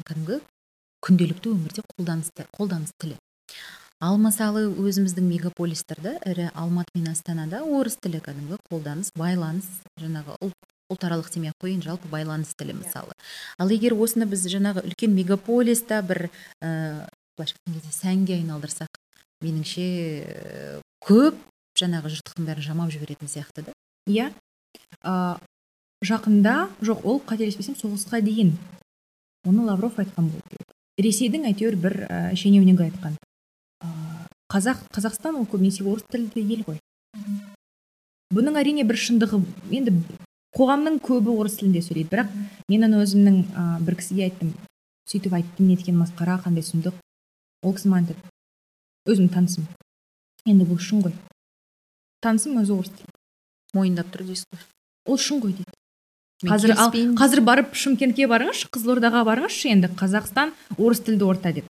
[0.08, 0.40] кәдімгі
[1.04, 3.16] күнделікті өмірде қолданыс, қолданыс тілі.
[3.98, 9.66] Ал мысалы өзіміздің мегаполистерде ірі алматы мен астанада орыс тілі кәдімгі қолданыс байланыс
[9.98, 13.12] жаңағы ұлт ұлтаралық демей ақ қояйын жалпы байланыс тілі мысалы.
[13.58, 16.28] Ал егер осыны біз жаңағы үлкен мегаполиста бір
[16.62, 19.02] ә, былайша айтқан кезде сәнге айналдырсақ
[19.44, 19.88] меніңше
[21.04, 21.36] көп
[21.78, 23.76] жаңағы жұрттықтың бәрін жамап жіберетін сияқты да.
[24.08, 24.32] Иә.
[25.02, 25.38] Ә,
[26.04, 28.56] жақында жоқ ол қателеспесем соғысқа дейін.
[29.46, 33.14] Оны лавров айтқан болу керек ресейдің әйтеуір бір ә, шенеунігі айтқан.
[33.84, 33.88] Ә,
[34.50, 36.80] қазақ қазақстан ол көбінесе орыс тілді ел ғой.
[38.34, 39.40] Бұның әрине бір шындығы
[39.78, 39.94] енді
[40.58, 42.10] қоғамның көбі орыс тілінде сөйлейді.
[42.10, 42.34] Бірақ
[42.68, 44.52] мен ана өзімнің ә, бір кісіге айттым.
[45.08, 46.98] Сөйтіп айттым неткен масқара қандай сұмдық.
[47.62, 48.34] Ол кісі маған айтады.
[49.08, 49.68] Өзімнің танысым.
[50.50, 51.14] Енді бұл шын ғой.
[52.24, 53.12] Танысым өзі орыс тілі.
[53.76, 54.64] Мойындап тұр дейсіз ғой.
[55.09, 55.74] Ол шын ғой дейді.
[56.48, 59.90] Қазір ал қазір барып шымкентке барыңызшы қызылордаға барыңызшы енді.
[59.98, 61.66] Қазақстан орыс тілді орта деп.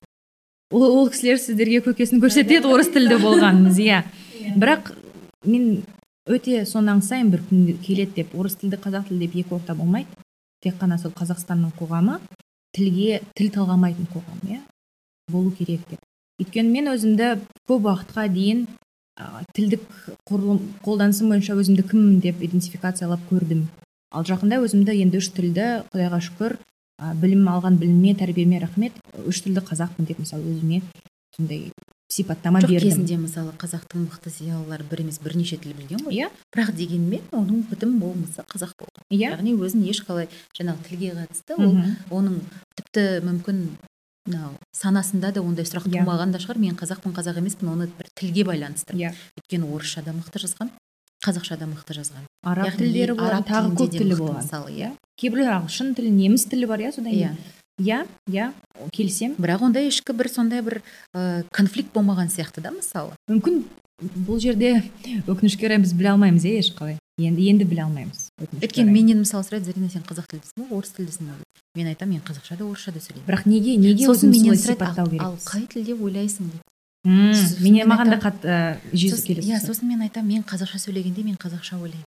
[0.71, 4.03] Ол, ол кісілер сіздерге көкесін көрсетеді орыс тілді болғаныңыз иә.
[4.61, 4.93] Бірақ
[5.49, 5.83] мен
[6.29, 8.35] өте соны аңсаймын бір күн келеді деп.
[8.37, 10.13] Орыс тілді қазақ тілді деп екі орта болмайды.
[10.61, 12.19] Тек қана сол қазақстанның қоғамы
[12.77, 14.61] тілге тіл талғамайтын қоғам иә.
[15.33, 16.05] Болу керек деп.
[16.43, 18.67] Өйткені мен өзімді көп уақытқа дейін
[19.57, 19.85] тілдік
[20.29, 23.67] құрылым қолданысым бойынша өзімді кіммін деп идентификациялап көрдім.
[24.15, 29.43] Ал жақында өзімді енді үш тілді құдайға шүкір ә, білім алған біліміме тәрбиеме рахмет үш
[29.45, 30.83] тілді қазақпын деп мысалы өзіме
[31.37, 31.69] сондай
[32.09, 32.81] сипаттама бердім.
[32.89, 36.15] кезінде мысалы қазақтың мықты зиялылары бір емес бірнеше тіл білген ғой.
[36.15, 36.31] Иә.
[36.55, 39.37] Бірақ дегенмен оның бітім болмысы қазақ болған иә.
[39.37, 41.77] Яғни өзін ешқалай жаңағы тілге қатысты ол
[42.09, 42.41] оның
[42.81, 43.61] тіпті мүмкін
[44.29, 46.05] мынау санасында да ондай сұрақ yeah.
[46.05, 46.61] Тумаған да шығар.
[46.61, 49.01] Мен қазақпын қазақ емеспін оны бір тілге байланыстырып.
[49.01, 50.71] Иә өйткені орысша да мықты жазған
[51.25, 52.27] қазақша да мықты жазған.
[52.47, 54.43] Араб тілдері болған тағы көп тілі болған.
[54.43, 54.93] мысалы иә.
[55.19, 57.33] Кейбіреулер ағылшын тілі неміс тілі бар иә содан иә.
[57.83, 58.53] Иә иә
[58.95, 59.35] келісемін.
[59.39, 60.81] Бірақ онда ішкі бір сондай бір
[61.15, 63.15] ә, конфликт болмаған сияқты да мысалы.
[63.31, 63.65] Мүмкін
[63.99, 64.85] бұл жерде
[65.27, 66.99] өкінішке орай біз біле алмаймыз иә ешқалай.
[67.19, 68.29] Енді енді біле алмаймыз.
[68.63, 71.39] Өйткені менен мысалы сұрайды зарина сен қазақ тілдісің ба орыс тілдісің ба
[71.79, 75.09] мен айтамын мен қазақша да орысша да сөйлеймін бірақ неге неге сосын менен сұрайды сипаттау
[75.23, 76.51] ал, қай тілде ойлайсың?
[76.53, 78.59] дейді менен мен маған да қатты
[78.93, 82.07] жезі Сосын- келесі иә сосын мен айтамын мен қазақша сөйлегенде мен қазақша ойлаймын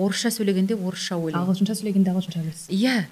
[0.00, 1.44] орысша сөйлегенде орысша ойлаймын.
[1.44, 2.68] Ағылшынша сөйлегенде ағылшынша ойлайсыз.
[2.72, 3.04] Иә.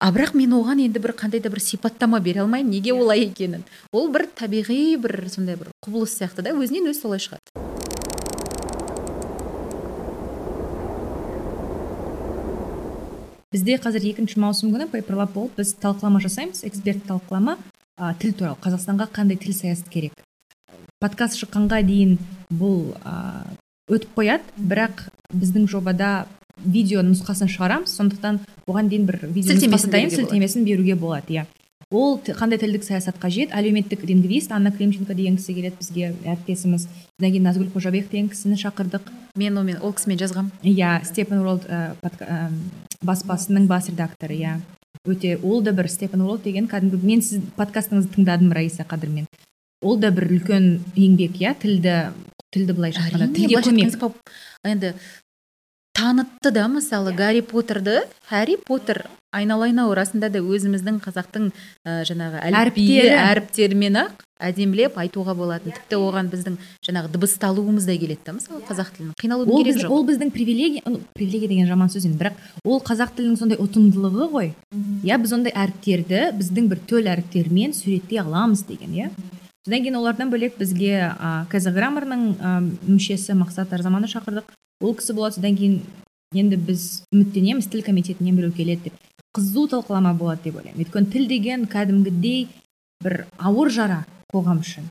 [0.00, 3.64] А бірақ мен оған енді бір қандай да бір сипаттама бере алмаймын неге олай екенін.
[3.92, 7.65] Ол бір табиғи бір сондай бір құбылыс сияқты да өзінен өзі солай шығады.
[13.56, 17.56] Бізде қазір екінші маусым күні пейперлап болып біз талқылама жасаймыз эксперт талқылама.
[17.96, 20.12] Ә, тіл туралы қазақстанға қандай тіл саясат керек?
[21.00, 22.18] Подкаст шыққанға дейін
[22.52, 23.46] бұл ә,
[23.88, 26.26] өтіп қояды бірақ біздің жобада
[26.60, 31.46] видео нұсқасын шығарамыз сондықтан оған дейін бір видео Сілтемесін сілтемесін беруге болады иә.
[31.90, 36.88] Ол қандай тілдік саясат қажет әлеуметтік лингвист анна климченко деген кісі келеді бізге әріптесіміз.
[36.88, 39.06] Содан кейін назгүл қожабек деген кісіні шақырдық.
[39.38, 42.50] Мен онымен ол кісімен жазғанмын иә степен уорлд ә, подка- ә,
[43.06, 44.58] баспасының бас редакторы иә.
[45.06, 49.26] Өте ол да бір степен уорлд деген кәдімгі мен сіздің подкастыңызды тыңдадым раиса қадырмен.
[49.82, 52.10] Ол да бір үлкен еңбек иә тілді
[52.50, 54.12] тілді былайша айтқанда тілге көмек.
[54.64, 54.94] енді
[55.96, 61.50] танытты да мысалы гарри поттерді харри поттер айналайын ау расында да өзіміздің қазақтың
[61.84, 63.18] ә, жаңағы әліпбиі Әріптері.
[63.30, 65.72] әріптерімен ақ әдемілеп айтуға болатын.
[65.72, 69.94] Тіпті оған біздің жаңағы дыбысталуымыз да келеді да мысалы қазақ тілінің қиналудың керегі біз, жоқ.
[69.96, 74.28] ол біздің привилегия ну, привилегия деген жаман сөз енді бірақ ол қазақ тілінің сондай ұтымдылығы
[74.34, 74.52] ғой.
[75.08, 79.10] Иә біз ондай әріптерді біздің бір төл әріптермен суреттей аламыз деген иә.
[79.66, 82.50] Содан кейін олардан бөлек бізге ә, кз граммарның ә,
[82.86, 84.46] мүшесі мақсат арзаманы шақырдық.
[84.80, 85.36] Ол кісі болады.
[85.40, 85.80] Содан кейін
[86.34, 88.94] енді біз үміттенеміз тіл комитетінен біреу келеді деп.
[89.36, 90.80] Қызу талқылама болады деп ойлаймын.
[90.86, 92.46] Өйткені тіл деген кәдімгідей
[93.04, 94.86] бір ауыр жара қоғам үшін.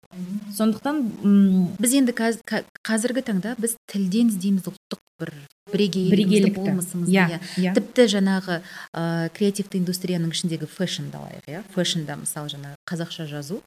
[0.55, 5.31] Сондықтан м, біз енді ка- қазіргі таңда біз тілден іздейміз ұлттық бір
[5.71, 6.53] бірегейлікті.
[6.55, 7.39] болмысымызды иә иә.
[7.57, 7.73] иә.
[7.75, 8.59] Тіпті жаңағы
[8.93, 11.63] ә, креативті индустрияның ішіндегі фэшнді алайық иә.
[11.75, 13.61] Фэшнда мысалы жаңағы қазақша жазу.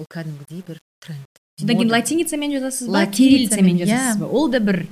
[0.00, 1.40] Ол кәдімгідей бір тренд.
[1.60, 3.04] Содан кейін латиницамен жазасыз ба?
[3.06, 3.86] Кириллицамен иә.
[3.86, 4.26] жазасыз ба?
[4.26, 4.86] Ол да бір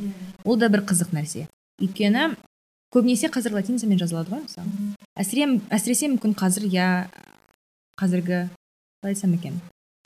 [0.45, 1.47] ол да бір қызық нәрсе.
[1.81, 2.37] Өйткені
[2.93, 4.95] көбінесе қазір латиницамен жазылады ғой мысалы.
[5.17, 6.89] Әсірем әсіресе мүмкін қазір иә
[8.01, 8.49] қазіргі
[9.01, 9.61] қалай айтсам екен?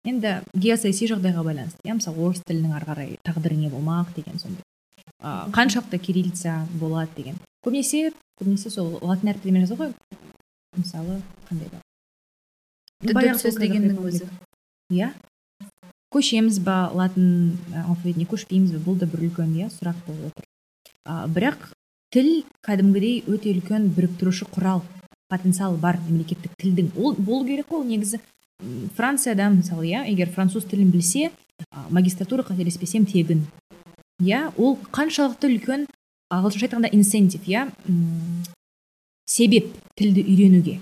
[0.06, 1.82] Енді геосаяси жағдайға байланысты.
[1.86, 4.62] Иә мысалы орыс тілінің ары қарай тағдыры не болмақ деген сондай.
[5.22, 7.38] Қаншалықты кириллица болады деген.
[7.62, 9.94] Көбінесе көбінесе сол латын әріптерімен жазады ғой.
[10.74, 11.70] Мысалы қандай
[13.02, 14.26] Баяғы сөз дегеннің өзі.
[14.92, 15.12] Иә.
[16.12, 20.44] Көшеміз ба латын алфавитіне көшпейміз бе бұл да бір үлкен иә сұрақ болып отыр.
[21.32, 21.70] Бірақ
[22.12, 24.82] тіл кәдімгідей өте үлкен біріктіруші құрал
[25.32, 26.92] потенциал бар мемлекеттік тілдің.
[27.00, 28.20] Ол болу керек қой ол негізі
[28.94, 31.30] францияда мысалы иә егер француз тілін білсе
[31.88, 33.46] магистратура қателеспесем тегін.
[34.20, 35.88] Иә ол қаншалықты үлкен
[36.28, 37.70] ағылшынша айтқанда инсентив иә
[39.24, 40.78] себеп тілді үйренуге.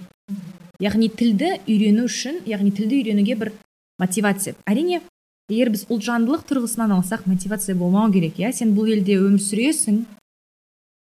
[0.82, 3.52] Яғни тілді үйрену үшін яғни тілді үйренуге бір
[4.00, 4.56] мотивация.
[4.66, 5.02] Әрине
[5.50, 8.52] егер біз ұлтжандылық тұрғысынан алсақ мотивация болмау керек иә?
[8.56, 10.04] Сен бұл елде өмір сүресің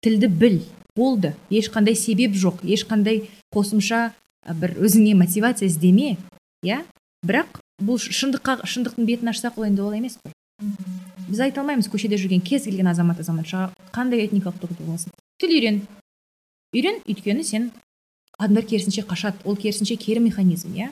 [0.06, 0.62] тілді біл.
[0.95, 1.34] Болды.
[1.49, 2.62] Ешқандай себеп жоқ.
[2.62, 4.12] Ешқандай қосымша
[4.60, 6.17] бір өзіңе мотивация іздеме
[6.62, 6.84] иә?
[7.25, 10.36] Бірақ бұл шындыққа шындықтың бетін ашсақ ол енді олай емес қой.
[11.27, 15.82] Біз айта алмаймыз көшеде жүрген кез келген азамат азаматшаға қандай этникалық топ болсын тіл үйрен.
[16.75, 17.71] Үйрен өйткені сен
[18.38, 19.41] адамдар керісінше қашады.
[19.45, 20.91] Ол керісінше кері механизм иә?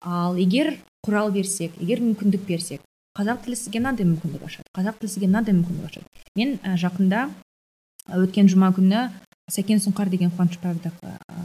[0.00, 2.82] Ал егер құрал берсек егер мүмкіндік берсек
[3.16, 6.06] қазақ тілі сізге мынандай мүмкіндік ашады қазақ тілі сізге мынандай мүмкіндік ашады.
[6.36, 7.28] Мен ә, жақында
[8.12, 9.06] өткен жұма күні
[9.52, 11.44] сәкен сұңқар деген қуанышбаевтағы ә,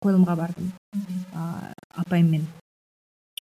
[0.00, 0.70] қойылымға бардым.
[1.34, 2.46] Ә, апайыммен.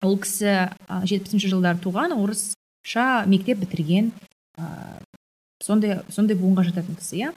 [0.03, 0.71] Ол кісі
[1.11, 4.11] жетпісінші жылдары туған орысша мектеп бітірген
[4.59, 4.99] ә,
[5.63, 7.33] сондай сондай буынға жататын кісі иә.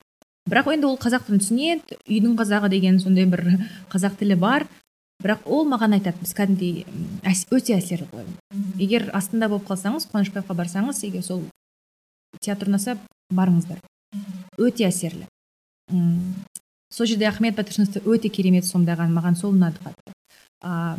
[0.50, 3.46] Бірақ енді ол қазақ тілін түсінеді үйдің қазағы деген сондай бір
[3.94, 4.65] қазақ тілі бар.
[5.23, 6.86] Бірақ ол маған айтады біз кәдімгідей
[7.27, 11.43] әс- өте әсерлі қойылым егер астында болып қалсаңыз қуанышбаевқа барсаңыз егер сол
[12.41, 12.97] театр ұнаса
[13.34, 13.79] барыңыздар.
[14.57, 15.27] Өте әсерлі.
[15.91, 16.36] М,
[16.91, 20.13] сол жерде ахмет байтұрсыновты өте керемет сомдаған маған сол ұнады қатты.
[20.63, 20.97] А,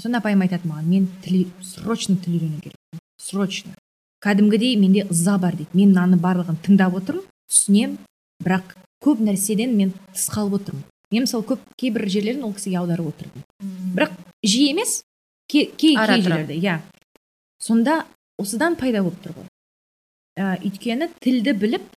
[0.00, 3.74] сонда апайым айтады маған мен тіл срочно тіл үйрену керекпін срочно.
[4.22, 5.70] Кәдімгідей менде ыза бар дейді.
[5.74, 7.98] Мен мынаны барлығын тыңдап отырмын түсінемін
[8.44, 13.12] бірақ көп нәрседен мен тыс қалып отырмын мен мысалы көп кейбір жерлерін ол кісіге аударып
[13.12, 13.44] отырдым.
[13.96, 14.12] Бірақ
[14.44, 15.02] жиі емес
[15.48, 16.80] кей кей, жерлерде иә.
[17.62, 18.04] Сонда
[18.38, 19.48] осыдан пайда болып тұр ғой.
[20.38, 21.88] Ә, өйткені тілді біліп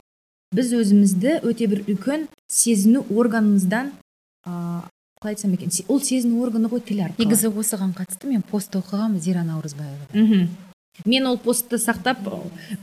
[0.54, 3.92] біз өзімізді өте бір үлкен сезіну органымыздан
[4.46, 4.82] ә,
[5.20, 7.26] қалай айтсам екен ол сезіну органы ғой тіл арқылы.
[7.26, 10.08] Негізі осыған қатысты мен пост оқығанмын зира наурызбаева.
[10.14, 10.48] Мхм.
[11.04, 12.24] Мен ол постты сақтап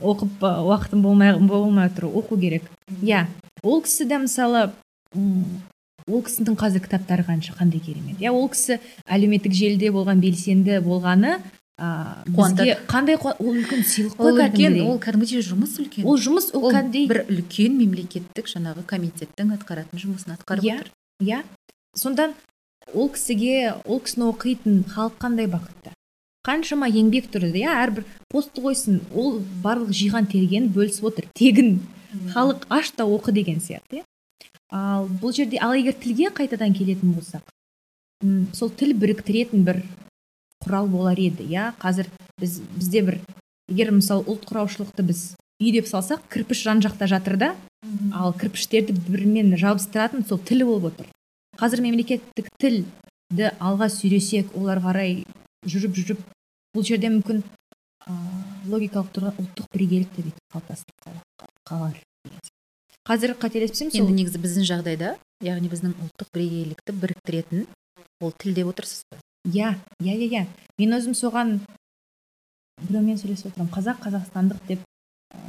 [0.00, 2.64] оқып уақытым болмай болмай тұр оқу керек.
[3.02, 3.26] Иә.
[3.62, 4.70] Ол кісі де мысалы
[6.08, 8.18] ол кісінің қазір кітаптары қанша қандай керемет.
[8.20, 11.38] Иә ол кісі әлеуметтік желіде болған белсенді болғаны
[11.78, 12.64] Қуантады.
[12.64, 16.04] бізге қандай ол үлкен сыйлық ол қой үлкен кәдімгідей ол кәдімгідей жұмыс үлкен.
[16.10, 17.06] Ол жұмыс ол ол кәдімгідей.
[17.06, 20.74] бір үлкен мемлекеттік жаңағы комитеттің атқаратын жұмысын атқарып Иә.
[20.80, 20.90] отыр.
[21.22, 21.42] иә.
[21.94, 22.32] Сонда
[22.94, 25.94] ол кісіге ол кісіні оқитын халық қандай бақытты?
[26.48, 31.26] Қаншама еңбек тұрды иә әрбір постты қойсын ол барлық жиған тергенін бөлісіп отыр.
[31.34, 31.78] Тегін
[32.34, 34.04] халық аш та оқы деген сияқты иә.
[34.74, 37.44] Ал бұл жерде ал егер тілге қайтадан келетін болсақ
[38.54, 39.82] сол тіл біріктіретін бір
[40.64, 41.72] құрал болар еді иә?
[41.78, 42.08] Қазір
[42.40, 43.20] біз бізде бір
[43.70, 45.20] егер мысалы ұлт құраушылықты біз
[45.62, 47.50] үй деп салсақ кірпіш жан жақта жатыр да?
[48.12, 51.06] Ал кірпіштерді бірімен жабыстыратын сол тіл болып отыр.
[51.58, 55.22] Қазір мемлекеттік тілді алға сүйресек олар қарай
[55.66, 56.26] жүріп жүріп
[56.74, 57.44] бұл жерде мүмкін
[58.06, 58.12] ә,
[58.66, 61.08] логикалық тұрғыдан ұлттық бірегейлік те бүйтіп қалыптасып
[61.70, 61.96] қалар.
[63.08, 67.62] Қазір қателеспесем сол енді негізі біздің жағдайда яғни біздің ұлттық бірегейлікті біріктіретін
[68.20, 69.22] ол тіл деп отырсыз ғой.
[69.48, 69.70] Иә
[70.04, 70.42] иә иә иә.
[70.76, 71.54] Мен өзім соған
[72.84, 74.84] біреумен сөйлесіп отырамын қазақ қазақстандық деп
[75.32, 75.40] ә,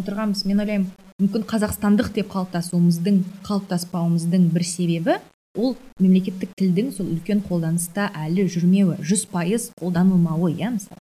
[0.00, 0.46] отырғанбыз.
[0.48, 0.88] Мен ойлаймын
[1.20, 5.20] мүмкін қазақстандық деп қалыптасуымыздың қалыптаспауымыздың бір себебі
[5.52, 11.02] ол мемлекеттік тілдің сол үлкен қолданыста әлі жүрмеуі жүз пайыз қолданылмауы иә мысалы.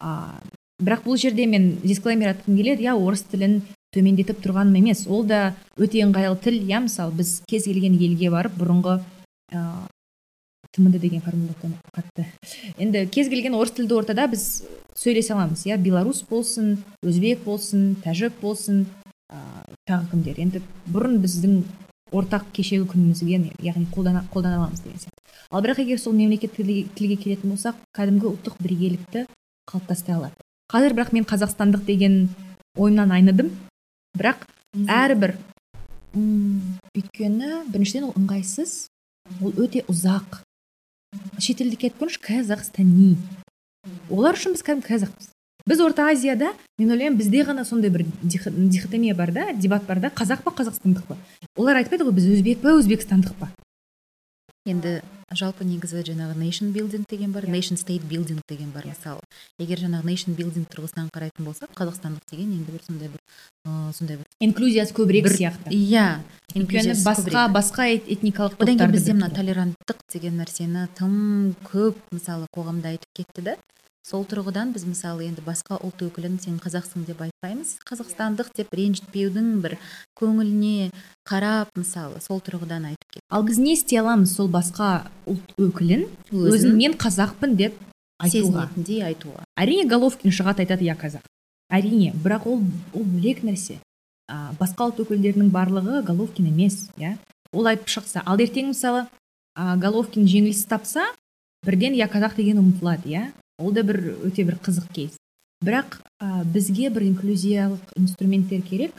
[0.00, 0.40] А,
[0.80, 3.60] бірақ бұл жерде мен дисклеймер айтқым келеді иә орыс тілін
[3.96, 5.06] төмендетіп тұрғаным емес.
[5.08, 8.98] Ол да өте ыңғайлы тіл иә мысалы біз кез келген елге барып бұрынғы
[9.52, 9.62] ә,
[10.76, 12.26] тмд деген формулировканы қатты.
[12.76, 15.80] Енді кез келген орыс тілді ортада біз сөйлесе аламыз иә.
[15.80, 18.84] Белорус болсын өзбек болсын тәжік болсын
[19.32, 19.40] ә,
[19.88, 20.40] тағы кімдер.
[20.44, 21.62] Енді бұрын біздің
[22.14, 25.22] ортақ кешегі күнімізге яғни қолдана, қолдана аламыз деген сияқты.
[25.50, 29.24] Ал бірақ егер сол мемлекеттік тілге, тілге келетін болсақ кәдімгі ұлттық бірегейлікті
[29.66, 30.38] қалыптастай алады.
[30.70, 32.28] Қазір бірақ мен қазақстандық деген
[32.76, 33.50] ойымнан айныдым.
[34.18, 34.44] Бірақ
[34.88, 35.36] әрбір
[36.16, 38.74] м, өйткені біріншіден ол ыңғайсыз
[39.42, 40.42] ол өте ұзақ.
[41.40, 43.16] Шетелдікке айтып көріңізші казахстани.
[44.10, 45.32] Олар үшін біз кәдімгі қазақпыз
[45.66, 49.98] біз орта азияда мен ойлаймын бізде ғана сондай бір дих- дихотомия бар да дебат бар
[50.00, 51.16] да қазақ па қазақстандық па?
[51.56, 53.48] Олар айтпайды ғой біз өзбек па өзбекстандық па?
[54.66, 55.00] Енді
[55.34, 59.20] жалпы негізі жаңағы nation building деген бар nation state building деген бар мысалы.
[59.58, 63.20] Егер жаңағы nation building тұрғысынан қарайтын болсақ қазақстандық деген енді бір сондай бір
[63.66, 65.70] ыыы сондай бір инклюзиясы көбірек бір- сияқты.
[65.74, 66.06] иә
[66.54, 72.46] өйткені басқа басқа эт- этникалық одан кейін бізде мына толеранттық деген нәрсені тым көп мысалы
[72.54, 73.56] қоғамда айтып кетті да.
[74.06, 77.72] Сол тұрғыдан біз мысалы енді басқа ұлт өкілін сен қазақсың деп айтпаймыз.
[77.88, 79.74] Қазақстандық деп ренжітпеудің бір
[80.20, 80.92] көңіліне
[81.26, 86.06] қарап мысалы сол тұрғыдан айтып кет ал біз не істей аламыз сол басқа ұлт өкілін?
[86.30, 87.74] Өзін мен қазақпын деп
[88.22, 88.30] айтуға?
[88.30, 89.42] сезінетіндей айтуға.
[89.58, 91.26] Әрине головкин шығады айтады иә қазақ
[91.74, 92.62] әрине бірақ ол
[92.94, 93.80] ол бөлек нәрсе.
[94.30, 97.16] А, басқа ұлт өкілдерінің барлығы головкин емес иә?
[97.52, 99.08] Ол айтып шықса ал ертең мысалы
[99.54, 101.08] а, головкин жеңіліс тапса
[101.66, 103.24] бірден я қазақ деген ұмытылады иә?
[103.58, 105.16] Ол да бір өте бір қызық кейс.
[105.64, 108.92] Бірақ а, бізге бір инклюзиялық инструменттер керек.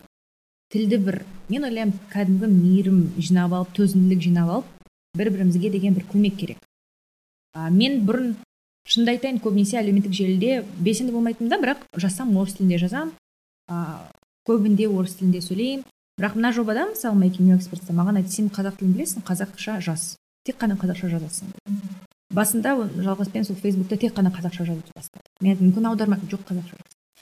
[0.73, 4.71] Тілді бір мен ойлаймын кәдімгі мейірім жинап алып төзімділік жинап алып
[5.15, 6.57] бір бірімізге деген бір көмек керек.
[7.53, 8.33] А, мен бұрын
[8.87, 13.13] шынымды айтайын көбінесе әлеуметтік желіде белсенді болмайтынмын да бірақ жазсам орыс тілінде жазамын
[13.69, 14.09] а,
[14.49, 15.85] көбінде орыс тілінде сөйлеймін.
[16.17, 20.15] Бірақ мына жобада мысалы making experts маған айтты сен қазақ тілін білесің қазақша жаз.
[20.43, 21.51] Тек қана қазақша жазасың.
[22.33, 25.23] Басында жалғаспен сол фейсбукта тек қана қазақша жазуды бастады.
[25.41, 26.79] Мен мүмкін аударма жоқ қазақша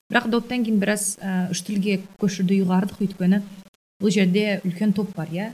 [0.10, 3.42] бірақ доптан кейін біраз ә, үш тілге көшуді ұйғардық өйткені
[4.02, 5.52] бұл жерде үлкен топ бар иә.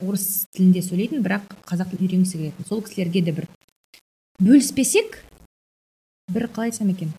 [0.00, 2.66] Орыс тілінде сөйлейтін бірақ қазақ тілін үйренгісі келетін.
[2.66, 3.46] Сол кісілерге де бір
[4.40, 5.20] бөліспесек
[6.32, 7.12] бір қалай айтсам екен?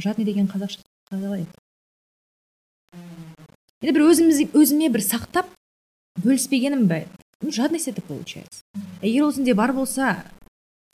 [0.00, 1.52] Жадный деген қазақша қалай еді
[3.82, 5.52] енді бір өзіміз өзіме бір сақтап
[6.24, 7.04] бөліспегенім бе?
[7.42, 8.62] Ну жадность это получается.
[9.02, 10.24] Егер ол сенде бар болса.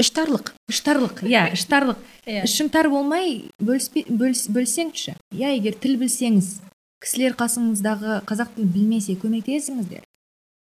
[0.03, 6.57] Іштарлық іштарлық иә іштарлық ішің тар болмай бөліспе, бөліс, бөлсеңізші иә егер тіл білсеңіз
[7.03, 10.03] кісілер қасыңыздағы қазақ тілін білмесе көмектесіңіздер.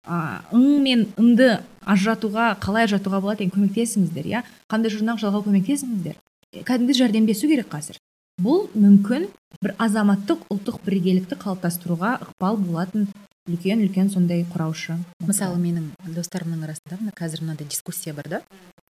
[0.03, 6.19] Ың мен ынды ажыратуға қалай ажыратуға болады деген көмектесіңіздер иә қандай жұрнақ жалғау көмектесіңіздер.
[6.67, 7.97] Кәдімгі жәрдемдесу керек қазір.
[8.43, 9.29] Бұл мүмкін
[9.63, 13.07] бір азаматтық ұлттық бірегейлікті қалыптастыруға ықпал болатын
[13.49, 14.95] үлкен үлкен сондай құраушы.
[15.27, 18.41] Мысалы менің достарымның арасында мына қазір мынандай дискуссия бар да.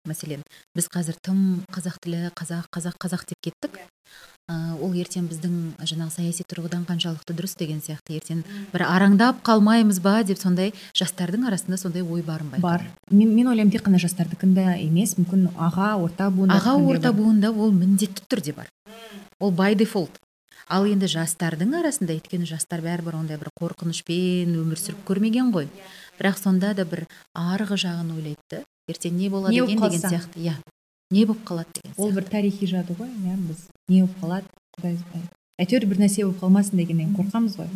[0.08, 0.44] Мәселен
[0.76, 3.80] біз қазір тым қазақ тілі қазақ қазақ қазақ деп кеттік.
[4.48, 8.16] Ә, ол ертең біздің жаңағы саяси тұрғыдан қаншалықты дұрыс деген сияқты.
[8.16, 12.64] Ертең бір араңдап қалмаймыз ба деп сондай жастардың арасында сондай ой барын байқадым.
[12.64, 12.86] Бар.
[13.12, 17.76] Мен, мен ойлаймын тек қана жастардікінде емес мүмкін аға орта буын аға орта буында ол
[17.76, 18.72] міндетті түрде бар.
[19.44, 20.16] Ол by default.
[20.70, 25.70] Ал енді жастардың арасында өйткені жастар бәрібір ондай бір қорқынышпен өмір сүріп көрмеген ғой.
[26.20, 28.42] Бірақ сонда да бір арғы жағын ойлайды.
[28.52, 30.56] Да ертең не болады екен деген сияқты иә.
[31.12, 32.16] Не болып қалады деген ол сияқты.
[32.16, 33.68] бір тарихи жады ғой иә біз.
[33.88, 34.98] Не болып қалады құдай
[35.58, 37.70] әйтеуір бір нәрсе болып қалмасын дегеннен қорқамыз ғой.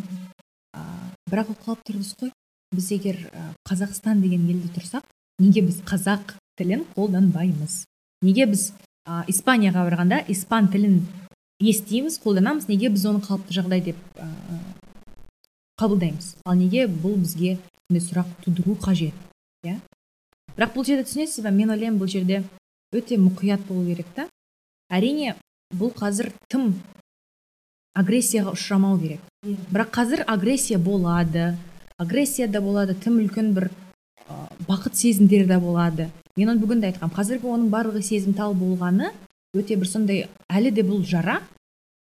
[0.76, 0.84] А,
[1.30, 2.32] бірақ ол қалып дұрыс қой
[2.72, 3.18] біз егер
[3.68, 5.08] қазақстан деген елде тұрсақ
[5.40, 7.84] неге біз қазақ тілін қолданбаймыз?
[8.22, 8.70] Неге біз
[9.04, 11.02] а, испанияға барғанда испан тілін
[11.60, 14.28] естиміз қолданамыз неге біз оны қалыпты жағдай деп а,
[15.80, 16.36] қабылдаймыз.
[16.44, 17.58] Ал неге бұл бізге
[17.92, 19.14] сұрақ тудыру қажет
[19.66, 19.80] иә?
[20.56, 22.42] Бірақ бұл жерде түсінесіз ба мен ойлаймын бұл жерде
[22.92, 24.28] өте мұқият болу керек та.
[24.92, 25.36] Әрине
[25.74, 26.74] бұл қазір тым
[27.98, 29.20] агрессияға ұшырамау керек.
[29.44, 31.56] Бірақ қазір агрессия болады
[31.98, 33.68] агрессия да болады тым үлкен бір
[34.26, 36.08] ә, бақыт сезімдері де болады.
[36.36, 39.12] Мен оны бүгін де айтқанмын қазіргі оның барлығы сезімтал болғаны
[39.56, 41.40] өте бір сондай әлі де бұл жара.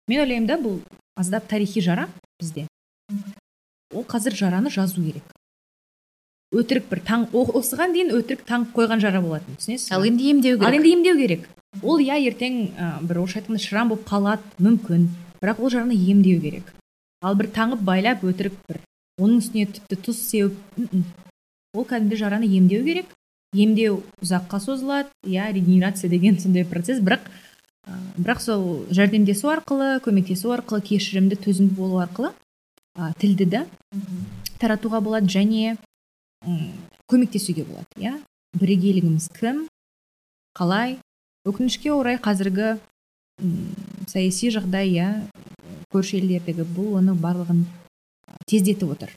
[0.07, 0.79] Мен ойлаймын да бұл
[1.17, 2.07] аздап тарихи жара
[2.39, 2.67] бізде.
[3.93, 5.23] Ол қазір жараны жазу керек.
[6.53, 10.65] Өтірік бір таң осыған дейін өтірік таңып қойған жара болатын түсінесіз ал енді емдеу ал
[10.65, 11.49] керек енді емдеу керек.
[11.83, 15.09] Ол иә ертең ә, бір орысша айтқанда шрам болып қалады мүмкін.
[15.41, 16.73] Бірақ ол жараны емдеу керек.
[17.21, 18.81] Ал бір таңып байлап өтірік бір
[19.21, 20.57] оның үстіне тіпті тұз сеуіп
[21.77, 23.13] ол кәдімгі жараны емдеу керек.
[23.53, 25.09] Емдеу ұзаққа созылады.
[25.25, 27.01] Иә регенерация деген сондай процесс.
[27.01, 27.25] Бірақ
[27.88, 32.33] ә, бірақ сол жәрдемдесу арқылы көмектесу арқылы кешірімді төзімді болу арқылы
[32.97, 33.65] ә, тілді да
[34.59, 35.77] таратуға болады және
[37.09, 37.89] көмектесуге болады.
[37.97, 38.17] Иә
[38.59, 39.65] бірегейлігіміз кім
[40.57, 40.97] қалай
[41.45, 42.77] өкінішке орай қазіргі
[43.41, 43.73] м,
[44.07, 45.09] саяси жағдай иә
[45.93, 47.65] көрші елдердегі бұл оны барлығын
[48.49, 49.13] тездетіп отыр.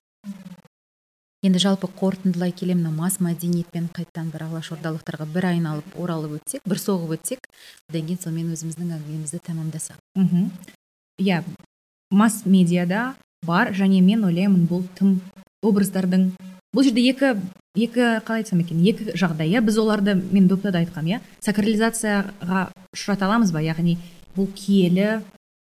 [1.42, 6.78] Енді жалпы қорытындылай келе мына мас мәдениетпен қайтадан бір алашордалықтарға бір айналып оралып өтсек бір
[6.78, 7.48] соғып өтсек
[7.90, 9.98] одан кейін сонымен өзіміздің әңгімемізді тәмамдасақ.
[10.14, 10.50] Мхм
[11.18, 11.42] иә
[12.10, 15.18] масс медиада бар және мен ойлаймын бұл тым
[15.66, 16.30] образдардың
[16.72, 17.34] бұл жерде екі
[17.74, 19.60] екі қалай айтсам екен екі жағдай иә.
[19.64, 21.20] Біз оларды мен допта да айтқанмын иә.
[21.40, 23.64] Сакрализацияға ұшырата аламыз ба?
[23.64, 23.98] Яғни
[24.36, 25.22] бұл киелі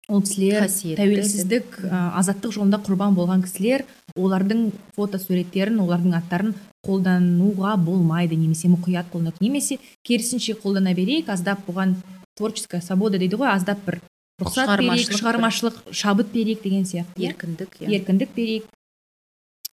[0.08, 0.68] ол кісілер
[0.98, 3.84] тәуелсіздік ә, азаттық жолында құрбан болған кісілер
[4.16, 6.54] олардың фотосуреттерін олардың аттарын
[6.88, 8.38] қолдануға болмайды.
[8.40, 11.98] Немесе мұқият қолданады немесе керісінше қолдана берейік аздап бұған
[12.40, 14.00] творческая свобода дейді ғой аздап бір
[14.42, 17.18] рұқсат берейік Шығармашылық шабыт берейік деген сияқты.
[17.20, 17.34] иә?
[17.34, 17.90] еркіндік иә.
[18.00, 18.70] Еркіндік берейік.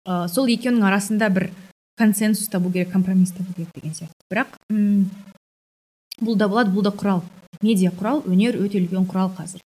[0.04, 1.50] Ә, сол екеуінің арасында бір
[1.96, 4.18] консенсус табу керек компромисс табу керек деген сияқты.
[4.32, 5.10] Бірақ м,
[6.20, 7.22] бұл да болады бұл да құрал.
[7.62, 9.60] Медиа құрал өнер өте үлкен құрал қазір.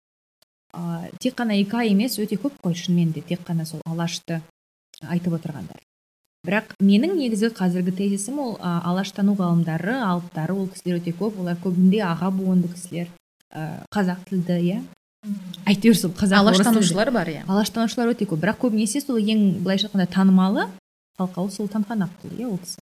[0.73, 4.41] Ә, тек қана ика емес өте көп қой шынымен де тек қана сол алашты
[5.01, 5.79] айтып отырғандар.
[6.47, 11.57] Бірақ менің негізгі қазіргі тезисім ол ә, алаштану ғалымдары алыптары ол кісілер өте көп олар
[11.63, 13.09] көбінде аға буынды кісілер
[13.51, 14.79] ә, қазақ тілді иә?
[15.67, 17.43] Әйтеуір сол қазақ алаштанушылар бар иә.
[17.49, 18.39] Алаштанушылар өте көп.
[18.45, 20.67] Бірақ көбінесе сол ең былайша айтқанда танымалы
[21.19, 22.79] халыққа ол сұлтанхан абдул иә ол кісі.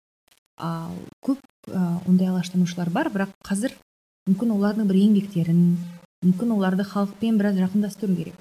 [0.58, 3.76] Ал көп ә, ондай алаштанушылар бар бірақ қазір
[4.30, 5.62] мүмкін олардың бір еңбектерін
[6.25, 8.38] мүмкін оларды халықпен біраз жақындастыру керек.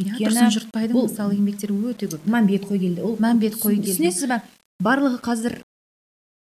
[0.00, 2.26] Өйткені жұртбайдың мысалы еңбектері өте көп.
[2.28, 3.94] Мәмбет қойгелді ол мәмбет түсін- қойгелді.
[3.94, 4.42] түсінесіз ба
[4.82, 5.60] барлығы қазір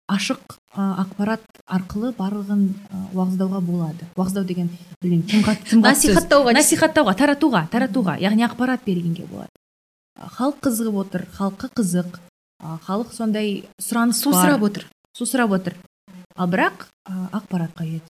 [0.09, 0.41] ашық
[0.73, 4.07] ә, ақпарат арқылы барлығын ә, уағыздауға болады.
[4.17, 4.69] Уағыздау деген
[5.01, 9.53] білмеймін тым қатты насихаттауға насихаттауға таратуға таратуға яғни ақпарат бергенге болады.
[10.19, 12.19] Халық қызығып отыр халыққа қызық.
[12.59, 14.49] Халық сондай сұраныс су бар.
[14.49, 14.87] сұрап отыр.
[15.15, 15.77] Су сұрап отыр.
[16.35, 18.03] Ал бірақ а, ақпарат қажет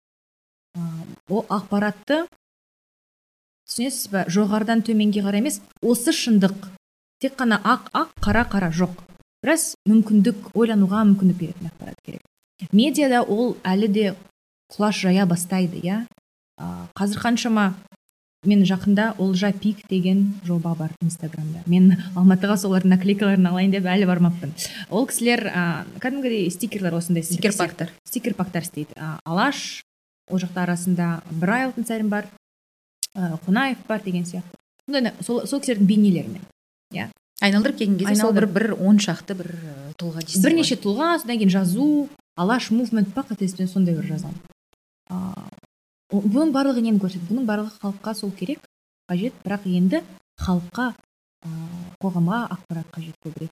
[1.29, 2.23] ол ақпаратты
[3.69, 6.69] түсінесіз ба жоғарыдан төменге қарай емес осы шындық.
[7.21, 8.95] Тек қана ақ ақ қара қара жоқ.
[9.43, 12.23] Біраз мүмкіндік ойлануға мүмкіндік беретін ақпарат керек.
[12.71, 14.07] Медиада ол әлі де
[14.73, 16.01] құлаш жая бастайды иә?
[16.97, 17.73] Қазір қаншама
[18.47, 21.63] мен жақында олжа пик деген жоба бар инстаграмда.
[21.67, 24.53] Мен алматыға солардың наклейкаларын алайын деп әлі бармаппын.
[24.89, 25.63] Ол кісілер ә,
[25.99, 28.95] кәдімгідей стикерлер осындай стикер пактар стикер пактар істейді
[29.25, 29.83] алаш
[30.29, 32.27] ол жақта арасында ыбырай алтынсарин бар
[33.15, 34.55] қонаев бар деген сияқты.
[34.85, 36.41] Сондай сол, сол кісілердің бейнелерімен
[37.41, 39.49] айналдырып келген кезде сол бір бір он шақты бір
[39.99, 44.39] тұлға дейсіз бірнеше тұлға содан кейін жазу алаш мувмент па қателеспесем сондай бір жазамын
[45.09, 45.47] о-
[46.11, 47.29] бұның барлығы нені көрсетеді?
[47.29, 48.59] Бұның барлығы халыққа сол керек
[49.09, 50.01] қажет бірақ енді
[50.41, 50.87] халыққа
[51.45, 51.49] ә,
[52.01, 53.51] қоғамға ақпарат қажет көбірек.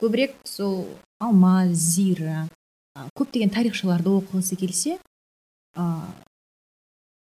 [0.00, 0.84] Көбірек сол
[1.20, 2.48] алма зира
[3.16, 4.98] көптеген тарихшыларды оқығысы келсе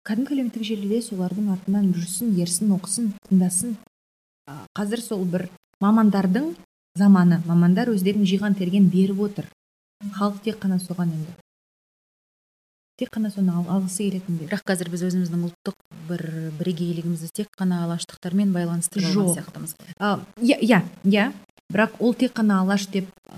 [0.08, 3.74] кәдімгі әлеуметтік желіде солардың артынан жүрсін ерсін оқысын тыңдасын.
[4.48, 5.48] А, қазір сол бір
[5.84, 6.54] мамандардың
[6.96, 9.50] заманы мамандар өздерінің жиған терген беріп отыр.
[10.16, 11.34] Халық тек қана соған енді.
[12.98, 14.48] Тек қана соны ал- алғысы келетіндер.
[14.48, 15.76] Бірақ қазір біз өзіміздің ұлттық
[16.08, 16.24] бір
[16.58, 19.36] бірегейлігімізді тек қана алаштықтармен байланыстырып алған Жоқ.
[19.36, 19.76] сияқтымыз.
[20.40, 21.32] Иә иә иә
[21.70, 23.36] бірақ ол тек қана алаш деп а,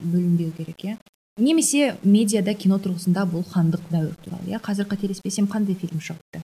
[0.00, 0.96] бөлінбеу керек иә
[1.40, 4.50] немесе медиада кино тұрғысында бұл хандық дәуір туралы.
[4.50, 6.42] Иә қазір қателеспесем қандай фильм шығыпты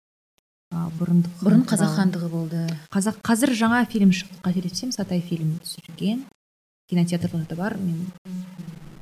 [0.73, 2.63] а, бұрындық хан бұрын қазақ хандығы болды.
[2.93, 4.41] Қазақ қазір жаңа фильм шықты.
[4.43, 6.25] Қателеспесем сатай фильм түсірген.
[6.91, 7.77] Кинотеатрларда бар.
[7.79, 8.09] Мен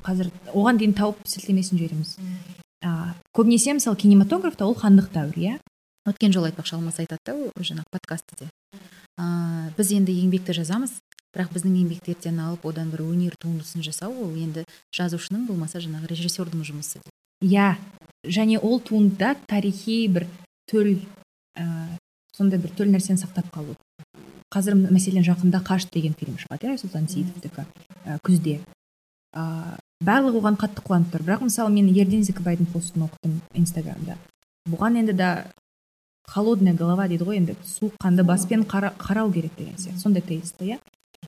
[0.05, 2.17] қазір оған дейін тауып сілтемесін жібереміз.
[2.85, 5.59] А, көбінесе мысалы кинематографта ол хандық дәуір иә.
[6.09, 8.49] Өткен жолы айтпақшы алмас айтады да жаңағы подкастыде
[9.21, 10.97] а, біз енді еңбекті жазамыз.
[11.35, 14.65] Бірақ біздің еңбектерден алып одан бір өнер туындысын жасау ол енді
[14.95, 17.01] жазушының болмаса жаңағы режиссердің жұмысы.
[17.41, 17.77] Иә
[18.27, 20.27] және ол туындыда тарихи бір
[20.69, 20.97] төл
[21.57, 21.65] ә,
[22.35, 23.75] сондай бір төл нәрсені сақтап қалу.
[24.51, 27.65] Қазір мәселен жақында қаш деген фильм шығады иә сұлтан сейітовтікі
[28.05, 28.59] ә, күзде.
[29.33, 31.25] Ә, барлығы оған қатты қуанып тұр.
[31.25, 34.17] Бірақ мысалы мен ерден зікібайдың постын оқыдым инстаграмда.
[34.69, 35.31] Бұған енді да
[36.27, 39.99] холодная голова дейді ғой енді суық қанды баспен қара, қарау керек деген сияқты.
[39.99, 40.79] Сондай тезисті иә.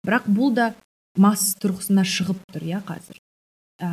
[0.04, 0.74] Бірақ бұл да
[1.20, 3.20] масс тұрғысына шығып тұр иә қазір.
[3.84, 3.89] Ә,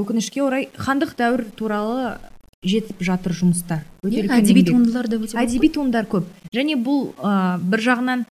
[0.00, 2.18] өкінішке орай хандық дәуір туралы
[2.66, 3.84] жетіп жатыр жұмыстар.
[4.04, 6.26] Әдеби туындылар да өте әдеби туындылар көп.
[6.54, 8.26] Және бұл ә, бір жағынан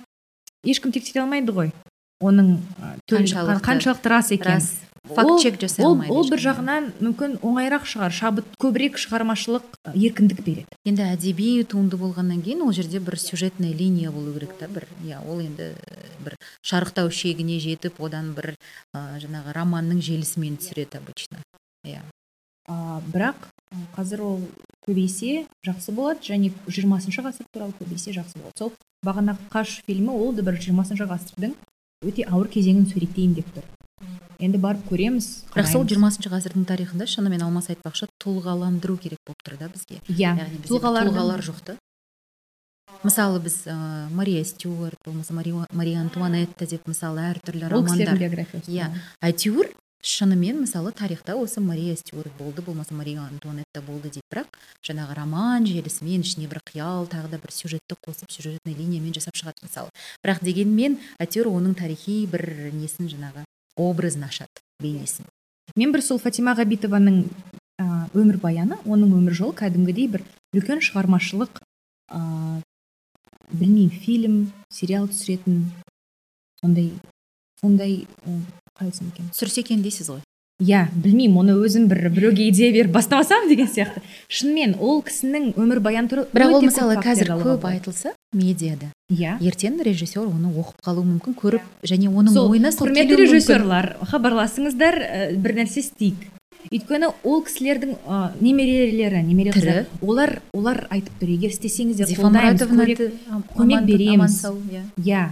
[0.68, 1.72] ешкім тексере алмайды ғой.
[2.22, 4.74] Оның ә, Қаншалықты қаншалықты рас екен рас.
[5.08, 8.14] Факт чек жасай ол, ол бір жағынан мүмкін оңайырақ шығар.
[8.14, 10.80] Шабыт көбірек шығармашылық ә, еркіндік береді.
[10.86, 15.22] Енді әдеби туынды болғаннан кейін ол жерде бір сюжетная линия болу керек та бір иә
[15.26, 15.72] ол енді
[16.26, 18.54] бір шарықтау шегіне жетіп одан бір
[18.94, 21.44] ә, жаңағы романның желісімен түсіреді обычно
[21.88, 22.04] иә.
[22.68, 24.44] А, бірақ ә, қазір ол
[24.86, 28.58] көбейсе жақсы болады және жиырмасыншы ғасыр туралы көбейсе жақсы болады.
[28.58, 28.74] Сол
[29.06, 31.56] бағанағы қаш фильмі ол да бір жиырмасыншы ғасырдың
[32.06, 33.66] өте ауыр кезеңін суреттейін деп тұр.
[34.40, 39.60] Енді барып көреміз бірақ сол жиырмасыншы ғасырдың тарихында шынымен алмас айтпақшы тұлғаландыру керек болып тұр
[39.60, 40.00] да бізге.
[40.08, 41.80] Иә яғни тұлғалар жоқ та
[43.04, 48.18] мысалы біз ә, мария стюарт болмаса мария, антуанетта деп мысалы әртүрлі ол романдар.
[48.18, 48.72] биографиясы.
[48.72, 48.92] Иә.
[49.22, 54.48] әйтеуір шынымен мысалы тарихта осы мария стюарт болды болмаса мария антуанетта болды дейді бірақ
[54.84, 59.64] жаңағы роман желісімен ішіне бір қиял тағы да бір сюжетті қосып сюжетный линиямен жасап шығады
[59.64, 59.90] мысалы.
[60.24, 63.46] Бірақ дегенмен әйтеуір оның тарихи бір несін жаңағы
[63.80, 65.28] образын ашады бейнесін
[65.80, 67.24] мен бір сол фатима ғабитованың
[67.80, 70.26] өмірбаяны оның өмір жолы кәдімгідей бір
[70.56, 71.62] үлкен шығармашылық
[72.12, 72.20] ә,
[73.52, 74.40] білмеймін фильм
[74.74, 75.70] сериал түсіретін
[76.60, 76.92] сондай
[77.62, 78.02] сондай
[78.76, 79.30] қалай айтсам екен.
[79.34, 80.22] Түсірсе екен дейсіз ғой?
[80.64, 84.04] Иә білмеймін оны өзім бір біреуге идея беріп бастамасам деген сияқты.
[84.28, 88.92] Шынымен ол кісінің өмірбаяны туралы бірақ ол мысалы қазір көп айтылса медиада.
[89.10, 89.38] Иә.
[89.42, 91.36] Ертең режиссер оны оқып қалуы мүмкін.
[91.40, 96.28] Көріп және оның сол ойына құрметті режиссерлар хабарласыңыздар ә, бір нәрсе істейік.
[96.70, 102.12] Өйткені ол кісілердің ә, немерелері немере қыздар олар олар айтып тұр егер істесеңіздер
[103.56, 104.14] көмек береміз.
[104.14, 104.84] аман сау, иә.
[105.00, 105.30] иә.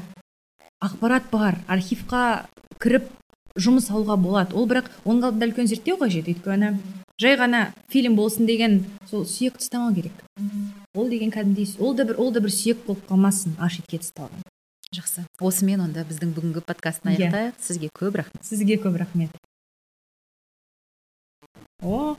[0.82, 2.48] Ақпарат бар архивқа
[2.80, 3.12] кіріп
[3.58, 4.56] жұмыс алуға болады.
[4.56, 6.30] Ол бірақ оның алдында үлкен зерттеу қажет.
[6.30, 6.78] Өйткені
[7.20, 10.14] жай ғана фильм болсын деген сол сүйек тастамау керек.
[10.98, 14.42] Ол деген кәдімгідей ол да бір ол да бір сүйек болып қалмасын аш етке тасталған
[14.96, 15.26] жақсы.
[15.44, 17.28] Осымен онда біздің бүгінгі подкастын Иә.
[17.28, 17.58] аяқтайық.
[17.62, 18.42] Сізге көп рахмет.
[18.48, 19.30] Сізге көп рахмет.
[21.84, 22.16] О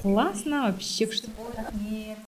[0.00, 1.04] классно вообще.
[1.10, 2.23] Күшті рахмет.